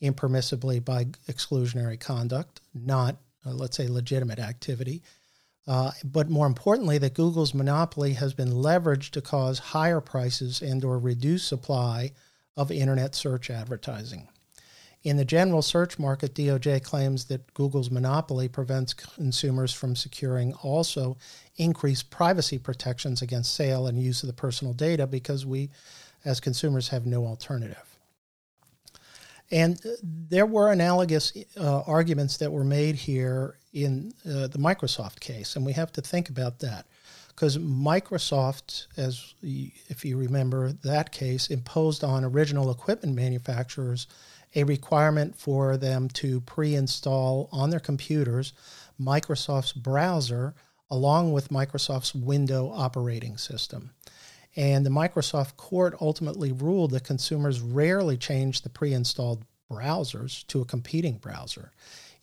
impermissibly 0.04 0.84
by 0.84 1.06
exclusionary 1.30 1.97
conduct, 1.97 2.60
not, 2.73 3.15
uh, 3.45 3.51
let's 3.51 3.78
say, 3.78 3.88
legitimate 3.88 4.39
activity. 4.39 5.01
Uh, 5.67 5.91
but 6.04 6.30
more 6.30 6.45
importantly, 6.47 6.97
that 6.97 7.13
Google's 7.13 7.54
monopoly 7.54 8.13
has 8.13 8.34
been 8.34 8.51
leveraged 8.51 9.12
to 9.12 9.21
cause 9.21 9.58
higher 9.58 10.01
prices 10.01 10.62
and 10.62 10.84
or 10.84 10.99
reduce 10.99 11.43
supply 11.43 12.12
of 12.58 12.71
internet 12.71 13.15
search 13.15 13.49
advertising. 13.49 14.28
In 15.05 15.17
the 15.17 15.23
general 15.23 15.61
search 15.61 15.99
market, 15.99 16.33
DOJ 16.33 16.81
claims 16.83 17.25
that 17.25 17.53
Google's 17.53 17.91
monopoly 17.91 18.47
prevents 18.47 18.95
consumers 18.95 19.71
from 19.71 19.95
securing 19.95 20.53
also 20.63 21.15
increased 21.57 22.09
privacy 22.09 22.57
protections 22.57 23.21
against 23.21 23.53
sale 23.53 23.85
and 23.85 24.01
use 24.01 24.23
of 24.23 24.27
the 24.27 24.33
personal 24.33 24.73
data 24.73 25.05
because 25.05 25.45
we, 25.45 25.69
as 26.25 26.39
consumers, 26.39 26.87
have 26.87 27.05
no 27.05 27.27
alternative. 27.27 27.99
And 29.51 29.79
there 30.01 30.47
were 30.47 30.71
analogous 30.71 31.33
uh, 31.55 31.81
arguments 31.81 32.37
that 32.37 32.51
were 32.51 32.63
made 32.63 32.95
here 32.95 33.59
in 33.73 34.11
uh, 34.25 34.47
the 34.47 34.57
Microsoft 34.57 35.19
case, 35.19 35.55
and 35.55 35.63
we 35.63 35.73
have 35.73 35.91
to 35.91 36.01
think 36.01 36.29
about 36.29 36.57
that 36.61 36.87
because 37.27 37.59
Microsoft, 37.59 38.87
as 38.97 39.35
if 39.43 40.03
you 40.03 40.17
remember 40.17 40.71
that 40.71 41.11
case, 41.11 41.49
imposed 41.49 42.03
on 42.03 42.23
original 42.23 42.71
equipment 42.71 43.13
manufacturers 43.13 44.07
a 44.55 44.63
requirement 44.63 45.35
for 45.35 45.77
them 45.77 46.07
to 46.09 46.41
pre 46.41 46.75
install 46.75 47.49
on 47.51 47.69
their 47.69 47.79
computers 47.79 48.53
Microsoft's 48.99 49.73
browser 49.73 50.55
along 50.89 51.33
with 51.33 51.49
Microsoft's 51.49 52.15
Window 52.15 52.71
operating 52.73 53.37
system. 53.37 53.91
And 54.55 54.85
the 54.85 54.91
Microsoft 54.91 55.57
court 55.57 55.95
ultimately 55.99 56.51
ruled 56.51 56.91
that 56.91 57.03
consumers 57.03 57.59
rarely 57.59 58.17
change 58.17 58.61
the 58.61 58.69
pre 58.69 58.93
installed 58.93 59.43
browsers 59.69 60.45
to 60.47 60.61
a 60.61 60.65
competing 60.65 61.17
browser. 61.17 61.71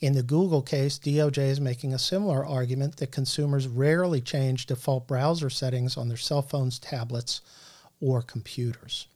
In 0.00 0.14
the 0.14 0.22
Google 0.22 0.62
case, 0.62 0.98
DOJ 0.98 1.38
is 1.38 1.60
making 1.60 1.94
a 1.94 1.98
similar 1.98 2.44
argument 2.44 2.96
that 2.96 3.12
consumers 3.12 3.68
rarely 3.68 4.20
change 4.20 4.66
default 4.66 5.06
browser 5.06 5.50
settings 5.50 5.96
on 5.96 6.08
their 6.08 6.16
cell 6.16 6.42
phones, 6.42 6.78
tablets, 6.78 7.40
or 8.00 8.22
computers. 8.22 9.06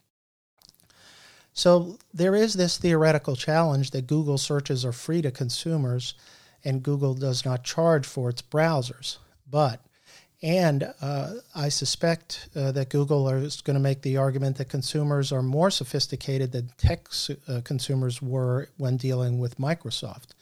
So 1.56 1.98
there 2.12 2.34
is 2.34 2.52
this 2.52 2.76
theoretical 2.76 3.34
challenge 3.34 3.92
that 3.92 4.06
Google 4.06 4.36
searches 4.36 4.84
are 4.84 4.92
free 4.92 5.22
to 5.22 5.30
consumers 5.30 6.12
and 6.62 6.82
Google 6.82 7.14
does 7.14 7.46
not 7.46 7.64
charge 7.64 8.04
for 8.04 8.28
its 8.28 8.42
browsers. 8.42 9.16
But, 9.50 9.80
and 10.42 10.92
uh, 11.00 11.36
I 11.54 11.70
suspect 11.70 12.50
uh, 12.54 12.72
that 12.72 12.90
Google 12.90 13.26
is 13.30 13.62
going 13.62 13.74
to 13.74 13.80
make 13.80 14.02
the 14.02 14.18
argument 14.18 14.58
that 14.58 14.68
consumers 14.68 15.32
are 15.32 15.42
more 15.42 15.70
sophisticated 15.70 16.52
than 16.52 16.72
tech 16.76 17.08
uh, 17.48 17.62
consumers 17.64 18.20
were 18.20 18.68
when 18.76 18.98
dealing 18.98 19.38
with 19.38 19.56
Microsoft. 19.56 20.34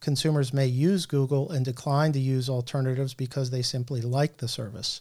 Consumers 0.00 0.52
may 0.52 0.66
use 0.66 1.06
Google 1.06 1.48
and 1.48 1.64
decline 1.64 2.12
to 2.12 2.18
use 2.18 2.48
alternatives 2.48 3.14
because 3.14 3.50
they 3.50 3.62
simply 3.62 4.00
like 4.00 4.38
the 4.38 4.48
service. 4.48 5.00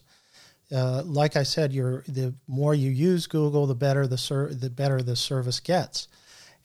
Uh, 0.72 1.04
like 1.06 1.36
I 1.36 1.44
said, 1.44 1.72
the 1.72 2.34
more 2.48 2.74
you 2.74 2.90
use 2.90 3.28
Google, 3.28 3.68
the 3.68 3.76
better 3.76 4.08
the 4.08 4.18
ser- 4.18 4.54
the 4.54 4.70
better 4.70 5.02
the 5.02 5.16
service 5.16 5.60
gets, 5.60 6.08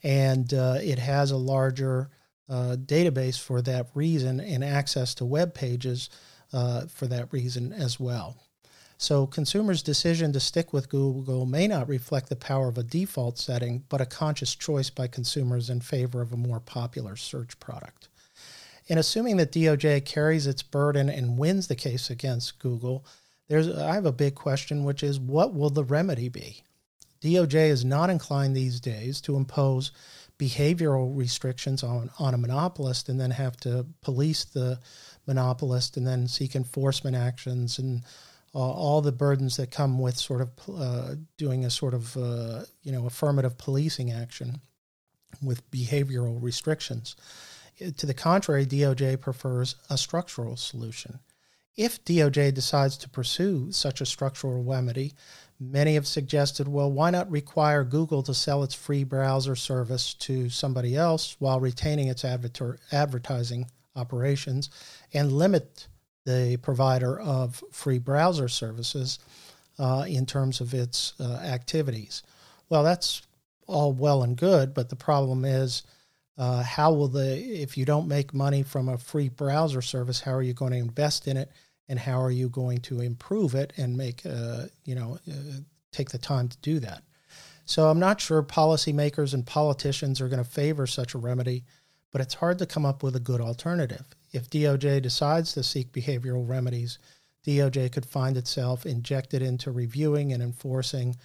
and 0.02 0.52
uh, 0.54 0.78
it 0.80 0.98
has 0.98 1.30
a 1.30 1.36
larger 1.36 2.10
uh, 2.48 2.76
database 2.78 3.38
for 3.38 3.62
that 3.62 3.88
reason 3.94 4.40
and 4.40 4.64
access 4.64 5.14
to 5.14 5.24
web 5.24 5.54
pages 5.54 6.10
uh, 6.52 6.86
for 6.86 7.06
that 7.06 7.32
reason 7.32 7.72
as 7.72 8.00
well. 8.00 8.36
So 8.98 9.26
consumers' 9.26 9.82
decision 9.82 10.32
to 10.32 10.40
stick 10.40 10.74
with 10.74 10.90
Google 10.90 11.46
may 11.46 11.66
not 11.66 11.88
reflect 11.88 12.28
the 12.28 12.36
power 12.36 12.68
of 12.68 12.76
a 12.76 12.82
default 12.82 13.38
setting, 13.38 13.84
but 13.88 14.02
a 14.02 14.06
conscious 14.06 14.54
choice 14.54 14.90
by 14.90 15.06
consumers 15.06 15.70
in 15.70 15.80
favor 15.80 16.20
of 16.20 16.34
a 16.34 16.36
more 16.36 16.60
popular 16.60 17.16
search 17.16 17.58
product. 17.60 18.08
And 18.90 18.98
assuming 18.98 19.38
that 19.38 19.52
DOJ 19.52 20.04
carries 20.04 20.46
its 20.46 20.62
burden 20.62 21.08
and 21.08 21.38
wins 21.38 21.68
the 21.68 21.76
case 21.76 22.10
against 22.10 22.58
Google, 22.58 23.06
there's 23.50 23.68
I 23.68 23.94
have 23.94 24.06
a 24.06 24.12
big 24.12 24.36
question, 24.36 24.84
which 24.84 25.02
is 25.02 25.18
what 25.18 25.52
will 25.52 25.70
the 25.70 25.82
remedy 25.82 26.28
be? 26.28 26.62
DOJ 27.20 27.68
is 27.68 27.84
not 27.84 28.08
inclined 28.08 28.56
these 28.56 28.80
days 28.80 29.20
to 29.22 29.36
impose 29.36 29.90
behavioral 30.38 31.14
restrictions 31.18 31.82
on, 31.82 32.10
on 32.18 32.32
a 32.32 32.38
monopolist 32.38 33.08
and 33.08 33.20
then 33.20 33.32
have 33.32 33.56
to 33.58 33.84
police 34.02 34.44
the 34.44 34.78
monopolist 35.26 35.96
and 35.96 36.06
then 36.06 36.28
seek 36.28 36.54
enforcement 36.54 37.16
actions 37.16 37.78
and 37.80 38.04
uh, 38.54 38.58
all 38.58 39.02
the 39.02 39.12
burdens 39.12 39.56
that 39.56 39.72
come 39.72 39.98
with 39.98 40.16
sort 40.16 40.40
of 40.40 40.50
uh, 40.72 41.14
doing 41.36 41.64
a 41.64 41.70
sort 41.70 41.92
of 41.92 42.16
uh, 42.16 42.62
you 42.84 42.92
know 42.92 43.04
affirmative 43.06 43.58
policing 43.58 44.12
action 44.12 44.60
with 45.42 45.68
behavioral 45.72 46.40
restrictions. 46.40 47.16
To 47.96 48.06
the 48.06 48.14
contrary, 48.14 48.64
DOJ 48.64 49.20
prefers 49.20 49.74
a 49.88 49.98
structural 49.98 50.56
solution. 50.56 51.18
If 51.76 52.04
DOJ 52.04 52.52
decides 52.52 52.96
to 52.98 53.08
pursue 53.08 53.72
such 53.72 54.00
a 54.00 54.06
structural 54.06 54.62
remedy, 54.62 55.14
many 55.58 55.94
have 55.94 56.06
suggested, 56.06 56.66
well, 56.68 56.90
why 56.90 57.10
not 57.10 57.30
require 57.30 57.84
Google 57.84 58.22
to 58.24 58.34
sell 58.34 58.62
its 58.62 58.74
free 58.74 59.04
browser 59.04 59.54
service 59.54 60.14
to 60.14 60.50
somebody 60.50 60.96
else 60.96 61.36
while 61.38 61.60
retaining 61.60 62.08
its 62.08 62.24
adver- 62.24 62.78
advertising 62.92 63.70
operations 63.96 64.70
and 65.12 65.32
limit 65.32 65.86
the 66.26 66.56
provider 66.58 67.18
of 67.20 67.62
free 67.72 67.98
browser 67.98 68.48
services 68.48 69.18
uh, 69.78 70.04
in 70.06 70.26
terms 70.26 70.60
of 70.60 70.74
its 70.74 71.14
uh, 71.20 71.34
activities? 71.34 72.22
Well, 72.68 72.82
that's 72.82 73.22
all 73.66 73.92
well 73.92 74.22
and 74.22 74.36
good, 74.36 74.74
but 74.74 74.88
the 74.88 74.96
problem 74.96 75.44
is 75.44 75.82
uh, 76.40 76.62
how 76.62 76.90
will 76.90 77.08
the, 77.08 77.36
if 77.36 77.76
you 77.76 77.84
don't 77.84 78.08
make 78.08 78.32
money 78.32 78.62
from 78.62 78.88
a 78.88 78.96
free 78.96 79.28
browser 79.28 79.82
service, 79.82 80.20
how 80.20 80.32
are 80.32 80.42
you 80.42 80.54
going 80.54 80.72
to 80.72 80.78
invest 80.78 81.28
in 81.28 81.36
it? 81.36 81.52
And 81.86 81.98
how 81.98 82.18
are 82.22 82.30
you 82.30 82.48
going 82.48 82.78
to 82.78 83.00
improve 83.00 83.54
it 83.54 83.74
and 83.76 83.94
make, 83.94 84.24
uh, 84.24 84.64
you 84.86 84.94
know, 84.94 85.18
uh, 85.30 85.58
take 85.92 86.08
the 86.08 86.16
time 86.16 86.48
to 86.48 86.56
do 86.62 86.78
that? 86.78 87.02
So 87.66 87.90
I'm 87.90 87.98
not 87.98 88.22
sure 88.22 88.42
policymakers 88.42 89.34
and 89.34 89.44
politicians 89.44 90.18
are 90.22 90.28
going 90.28 90.42
to 90.42 90.50
favor 90.50 90.86
such 90.86 91.12
a 91.12 91.18
remedy, 91.18 91.64
but 92.10 92.22
it's 92.22 92.34
hard 92.34 92.58
to 92.60 92.66
come 92.66 92.86
up 92.86 93.02
with 93.02 93.16
a 93.16 93.20
good 93.20 93.42
alternative. 93.42 94.06
If 94.32 94.48
DOJ 94.48 95.02
decides 95.02 95.52
to 95.52 95.62
seek 95.62 95.92
behavioral 95.92 96.48
remedies, 96.48 96.98
DOJ 97.46 97.92
could 97.92 98.06
find 98.06 98.38
itself 98.38 98.86
injected 98.86 99.42
into 99.42 99.72
reviewing 99.72 100.32
and 100.32 100.42
enforcing 100.42 101.16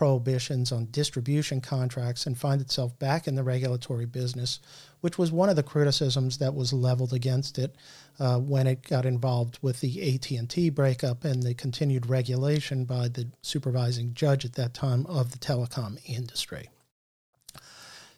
prohibitions 0.00 0.72
on 0.72 0.86
distribution 0.86 1.60
contracts 1.60 2.24
and 2.24 2.38
find 2.38 2.62
itself 2.62 2.98
back 2.98 3.28
in 3.28 3.34
the 3.34 3.42
regulatory 3.42 4.06
business, 4.06 4.58
which 5.02 5.18
was 5.18 5.30
one 5.30 5.50
of 5.50 5.56
the 5.56 5.62
criticisms 5.62 6.38
that 6.38 6.54
was 6.54 6.72
leveled 6.72 7.12
against 7.12 7.58
it 7.58 7.76
uh, 8.18 8.38
when 8.38 8.66
it 8.66 8.82
got 8.88 9.04
involved 9.04 9.58
with 9.60 9.78
the 9.80 10.14
AT&T 10.14 10.70
breakup 10.70 11.22
and 11.22 11.42
the 11.42 11.52
continued 11.52 12.06
regulation 12.06 12.86
by 12.86 13.08
the 13.08 13.28
supervising 13.42 14.14
judge 14.14 14.46
at 14.46 14.54
that 14.54 14.72
time 14.72 15.04
of 15.04 15.32
the 15.32 15.38
telecom 15.38 15.98
industry. 16.06 16.70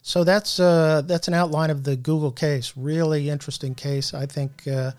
So 0.03 0.23
that's 0.23 0.61
uh, 0.61 1.03
that's 1.05 1.27
an 1.27 1.35
outline 1.35 1.71
of 1.71 1.83
the 1.83 1.97
Google 1.97 2.31
case. 2.31 2.75
Really 2.77 3.29
interesting 3.29 3.75
case. 3.75 4.15
I 4.15 4.27
think 4.27 4.69
uh, 4.69 4.93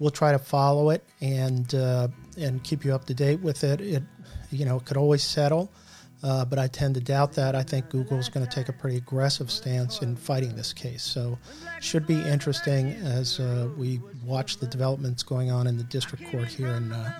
we'll 0.00 0.10
try 0.10 0.32
to 0.32 0.40
follow 0.40 0.90
it 0.90 1.04
and 1.20 1.72
uh, 1.76 2.08
and 2.36 2.64
keep 2.64 2.84
you 2.84 2.92
up 2.92 3.04
to 3.04 3.14
date 3.14 3.38
with 3.38 3.62
it. 3.62 3.80
It 3.80 4.02
you 4.50 4.64
know 4.64 4.80
could 4.80 4.96
always 4.96 5.22
settle. 5.22 5.70
Uh, 6.24 6.42
but 6.42 6.58
I 6.58 6.68
tend 6.68 6.94
to 6.94 7.02
doubt 7.02 7.34
that. 7.34 7.54
I 7.54 7.62
think 7.62 7.90
Google 7.90 8.18
is 8.18 8.30
going 8.30 8.46
to 8.46 8.50
take 8.50 8.70
a 8.70 8.72
pretty 8.72 8.96
aggressive 8.96 9.50
stance 9.50 10.00
in 10.00 10.16
fighting 10.16 10.56
this 10.56 10.72
case. 10.72 11.02
So, 11.02 11.38
should 11.82 12.06
be 12.06 12.18
interesting 12.18 12.92
as 12.92 13.38
uh, 13.38 13.68
we 13.76 14.00
watch 14.24 14.56
the 14.56 14.66
developments 14.66 15.22
going 15.22 15.50
on 15.50 15.66
in 15.66 15.76
the 15.76 15.84
district 15.84 16.30
court 16.30 16.48
here 16.48 16.68
in 16.68 16.90
uh, 16.92 17.12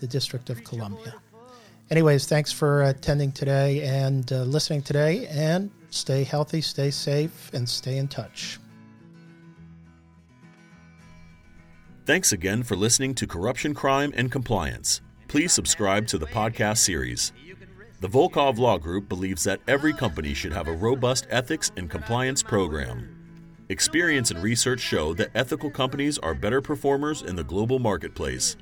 the 0.00 0.06
District 0.06 0.50
of 0.50 0.62
Columbia. 0.64 1.14
Anyways, 1.90 2.26
thanks 2.26 2.52
for 2.52 2.82
attending 2.82 3.32
today 3.32 3.82
and 3.82 4.30
uh, 4.30 4.42
listening 4.42 4.82
today, 4.82 5.26
and 5.28 5.70
stay 5.88 6.22
healthy, 6.22 6.60
stay 6.60 6.90
safe, 6.90 7.50
and 7.54 7.66
stay 7.66 7.96
in 7.96 8.06
touch. 8.06 8.58
Thanks 12.04 12.32
again 12.32 12.64
for 12.64 12.76
listening 12.76 13.14
to 13.14 13.26
Corruption, 13.26 13.72
Crime, 13.72 14.12
and 14.14 14.30
Compliance. 14.30 15.00
Please 15.28 15.52
subscribe 15.52 16.06
to 16.08 16.18
the 16.18 16.26
podcast 16.26 16.78
series. 16.78 17.32
The 18.02 18.08
Volkov 18.08 18.58
Law 18.58 18.76
Group 18.78 19.08
believes 19.08 19.44
that 19.44 19.60
every 19.68 19.92
company 19.92 20.34
should 20.34 20.52
have 20.52 20.66
a 20.66 20.72
robust 20.72 21.28
ethics 21.30 21.70
and 21.76 21.88
compliance 21.88 22.42
program. 22.42 23.64
Experience 23.68 24.32
and 24.32 24.42
research 24.42 24.80
show 24.80 25.14
that 25.14 25.30
ethical 25.36 25.70
companies 25.70 26.18
are 26.18 26.34
better 26.34 26.60
performers 26.60 27.22
in 27.22 27.36
the 27.36 27.44
global 27.44 27.78
marketplace. 27.78 28.56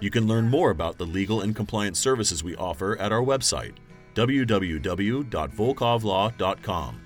You 0.00 0.10
can 0.10 0.26
learn 0.26 0.48
more 0.48 0.70
about 0.70 0.96
the 0.96 1.04
legal 1.04 1.42
and 1.42 1.54
compliance 1.54 1.98
services 1.98 2.42
we 2.42 2.56
offer 2.56 2.98
at 2.98 3.12
our 3.12 3.20
website, 3.20 3.74
www.volkovlaw.com. 4.14 7.00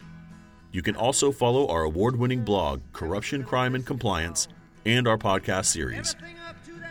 You 0.70 0.82
can 0.82 0.94
also 0.94 1.32
follow 1.32 1.66
our 1.66 1.82
award 1.82 2.14
winning 2.14 2.44
blog, 2.44 2.80
Corruption, 2.92 3.42
Crime, 3.42 3.74
and 3.74 3.84
Compliance, 3.84 4.46
and 4.84 5.08
our 5.08 5.18
podcast 5.18 5.64
series. 5.64 6.14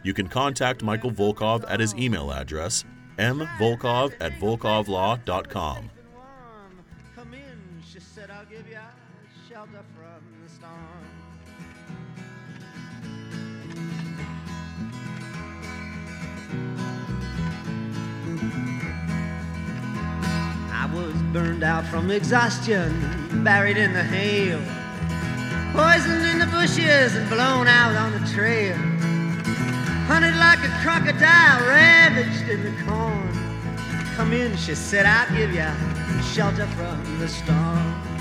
You 0.03 0.13
can 0.13 0.27
contact 0.27 0.83
Michael 0.83 1.11
Volkov 1.11 1.63
at 1.69 1.79
his 1.79 1.95
email 1.95 2.33
address, 2.33 2.83
mvolkov 3.17 4.13
at 4.19 4.33
volkovlaw.com. 4.39 5.89
Come 7.15 7.33
in, 7.33 7.83
she 7.89 7.99
said, 7.99 8.29
I'll 8.29 8.45
give 8.45 8.67
you 8.69 8.77
shelter 9.49 9.83
from 9.95 10.21
the 10.43 10.49
storm. 10.49 10.73
I 20.71 20.93
was 20.93 21.13
burned 21.33 21.63
out 21.63 21.85
from 21.85 22.11
exhaustion, 22.11 23.43
buried 23.43 23.77
in 23.77 23.93
the 23.93 24.03
hail, 24.03 24.59
poisoned 25.73 26.25
in 26.25 26.39
the 26.39 26.47
bushes 26.47 27.15
and 27.15 27.29
blown 27.29 27.67
out 27.67 27.95
on 27.95 28.11
the 28.11 28.27
trail 28.29 28.77
hunted 30.05 30.35
like 30.37 30.59
a 30.59 30.69
crocodile, 30.83 31.67
ravaged 31.67 32.47
in 32.47 32.61
the 32.63 32.83
corn. 32.83 33.29
Come 34.15 34.33
in, 34.33 34.55
she 34.55 34.75
said, 34.75 35.05
I'll 35.05 35.29
give 35.35 35.51
you 35.51 36.23
shelter 36.23 36.67
from 36.67 37.19
the 37.19 37.27
storm. 37.27 38.15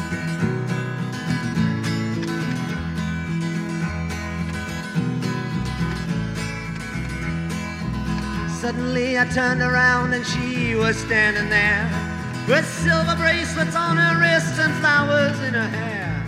Suddenly 8.60 9.18
I 9.18 9.26
turned 9.26 9.60
around 9.60 10.14
and 10.14 10.26
she 10.26 10.74
was 10.74 10.96
standing 10.96 11.50
there 11.50 11.84
with 12.48 12.66
silver 12.66 13.14
bracelets 13.16 13.76
on 13.76 13.98
her 13.98 14.18
wrists 14.18 14.58
and 14.58 14.72
flowers 14.80 15.38
in 15.40 15.52
her 15.52 15.68
hair. 15.68 16.24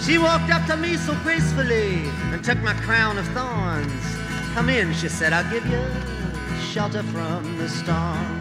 She 0.00 0.16
walked 0.16 0.50
up 0.50 0.66
to 0.68 0.78
me 0.78 0.96
so 0.96 1.14
gracefully 1.22 2.08
and 2.32 2.42
took 2.42 2.58
my 2.62 2.72
crown 2.74 3.18
of 3.18 3.26
thorns. 3.28 4.13
Come 4.54 4.68
in, 4.68 4.94
she 4.94 5.08
said, 5.08 5.32
I'll 5.32 5.50
give 5.50 5.66
you 5.66 5.84
shelter 6.60 7.02
from 7.02 7.58
the 7.58 7.68
storm. 7.68 8.40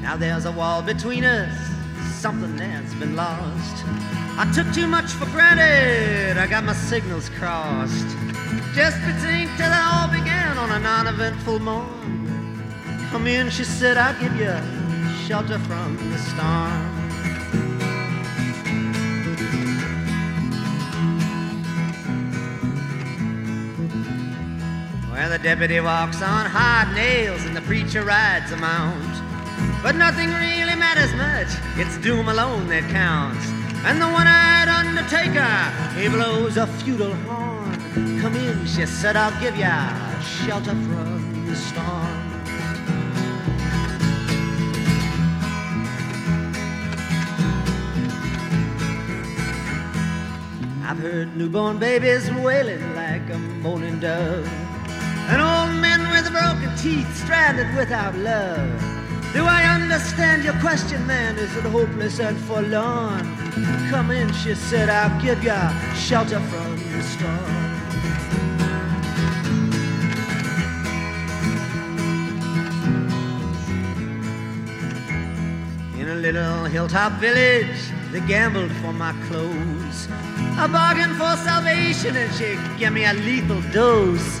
Now 0.00 0.16
there's 0.16 0.44
a 0.44 0.52
wall 0.52 0.80
between 0.80 1.24
us, 1.24 1.52
something 2.14 2.54
that's 2.54 2.94
been 2.94 3.16
lost. 3.16 3.84
I 4.38 4.48
took 4.54 4.72
too 4.72 4.86
much 4.86 5.10
for 5.10 5.26
granted, 5.26 6.38
I 6.38 6.46
got 6.46 6.62
my 6.62 6.72
signals 6.72 7.28
crossed. 7.30 8.06
Just 8.76 8.96
between 9.00 9.48
till 9.56 9.72
it 9.72 9.84
all 9.90 10.06
began 10.06 10.56
on 10.56 10.70
a 10.70 10.78
non 10.78 11.08
eventful 11.08 11.58
morn. 11.58 12.62
Come 13.10 13.26
in, 13.26 13.50
she 13.50 13.64
said, 13.64 13.96
I'll 13.96 14.14
give 14.20 14.36
you 14.36 14.54
shelter 15.26 15.58
from 15.58 15.96
the 16.12 16.18
storm. 16.18 16.96
The 25.36 25.42
deputy 25.42 25.80
walks 25.80 26.22
on 26.22 26.46
hard 26.46 26.94
nails 26.94 27.44
and 27.44 27.54
the 27.54 27.60
preacher 27.62 28.02
rides 28.02 28.52
a 28.52 28.56
mount. 28.56 29.22
But 29.82 29.94
nothing 29.94 30.30
really 30.32 30.74
matters 30.74 31.12
much, 31.14 31.48
it's 31.76 31.98
doom 31.98 32.28
alone 32.28 32.68
that 32.68 32.88
counts. 32.90 33.46
And 33.84 34.00
the 34.00 34.06
one-eyed 34.06 34.68
undertaker, 34.68 35.44
he 36.00 36.08
blows 36.08 36.56
a 36.56 36.66
feudal 36.66 37.12
horn. 37.28 38.20
Come 38.22 38.34
in, 38.34 38.64
she 38.64 38.86
said, 38.86 39.14
I'll 39.14 39.38
give 39.38 39.58
ya 39.58 39.92
shelter 40.22 40.70
from 40.70 41.46
the 41.46 41.54
storm. 41.54 42.22
I've 50.82 50.98
heard 50.98 51.36
newborn 51.36 51.78
babies 51.78 52.30
wailing 52.30 52.94
like 52.94 53.28
a 53.28 53.36
moaning 53.36 54.00
dove. 54.00 54.65
And 55.28 55.42
old 55.42 55.80
men 55.80 56.08
with 56.10 56.30
broken 56.30 56.76
teeth 56.76 57.12
stranded 57.16 57.74
without 57.74 58.14
love. 58.16 58.96
Do 59.32 59.44
I 59.44 59.64
understand 59.64 60.44
your 60.44 60.54
question, 60.60 61.04
man? 61.06 61.36
Is 61.36 61.54
it 61.56 61.64
hopeless 61.64 62.20
and 62.20 62.38
forlorn? 62.38 63.26
Come 63.90 64.10
in, 64.10 64.32
she 64.32 64.54
said, 64.54 64.88
I'll 64.88 65.20
give 65.20 65.42
you 65.42 65.52
shelter 65.94 66.40
from 66.40 66.76
the 66.92 67.02
storm. 67.02 67.66
In 75.98 76.08
a 76.08 76.14
little 76.14 76.64
hilltop 76.64 77.12
village, 77.20 77.90
they 78.12 78.20
gambled 78.20 78.70
for 78.80 78.92
my 78.92 79.12
clothes. 79.26 80.08
I 80.56 80.66
bargained 80.66 81.16
for 81.16 81.36
salvation 81.44 82.16
and 82.16 82.32
she 82.34 82.56
gave 82.78 82.92
me 82.92 83.04
a 83.04 83.12
lethal 83.12 83.60
dose. 83.72 84.40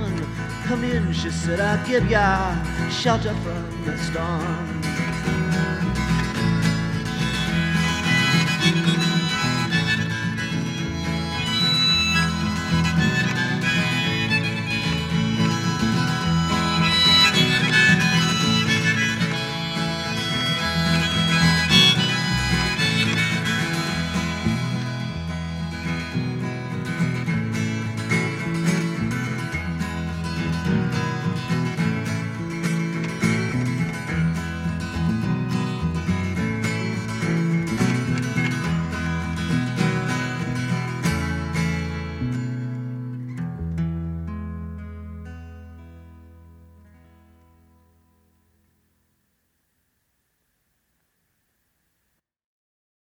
Come 0.71 0.85
in, 0.85 1.11
she 1.11 1.29
said, 1.29 1.59
I'll 1.59 1.85
give 1.85 2.09
ya 2.09 2.55
shelter 2.89 3.33
from 3.43 3.83
the 3.83 3.97
storm. 3.97 5.00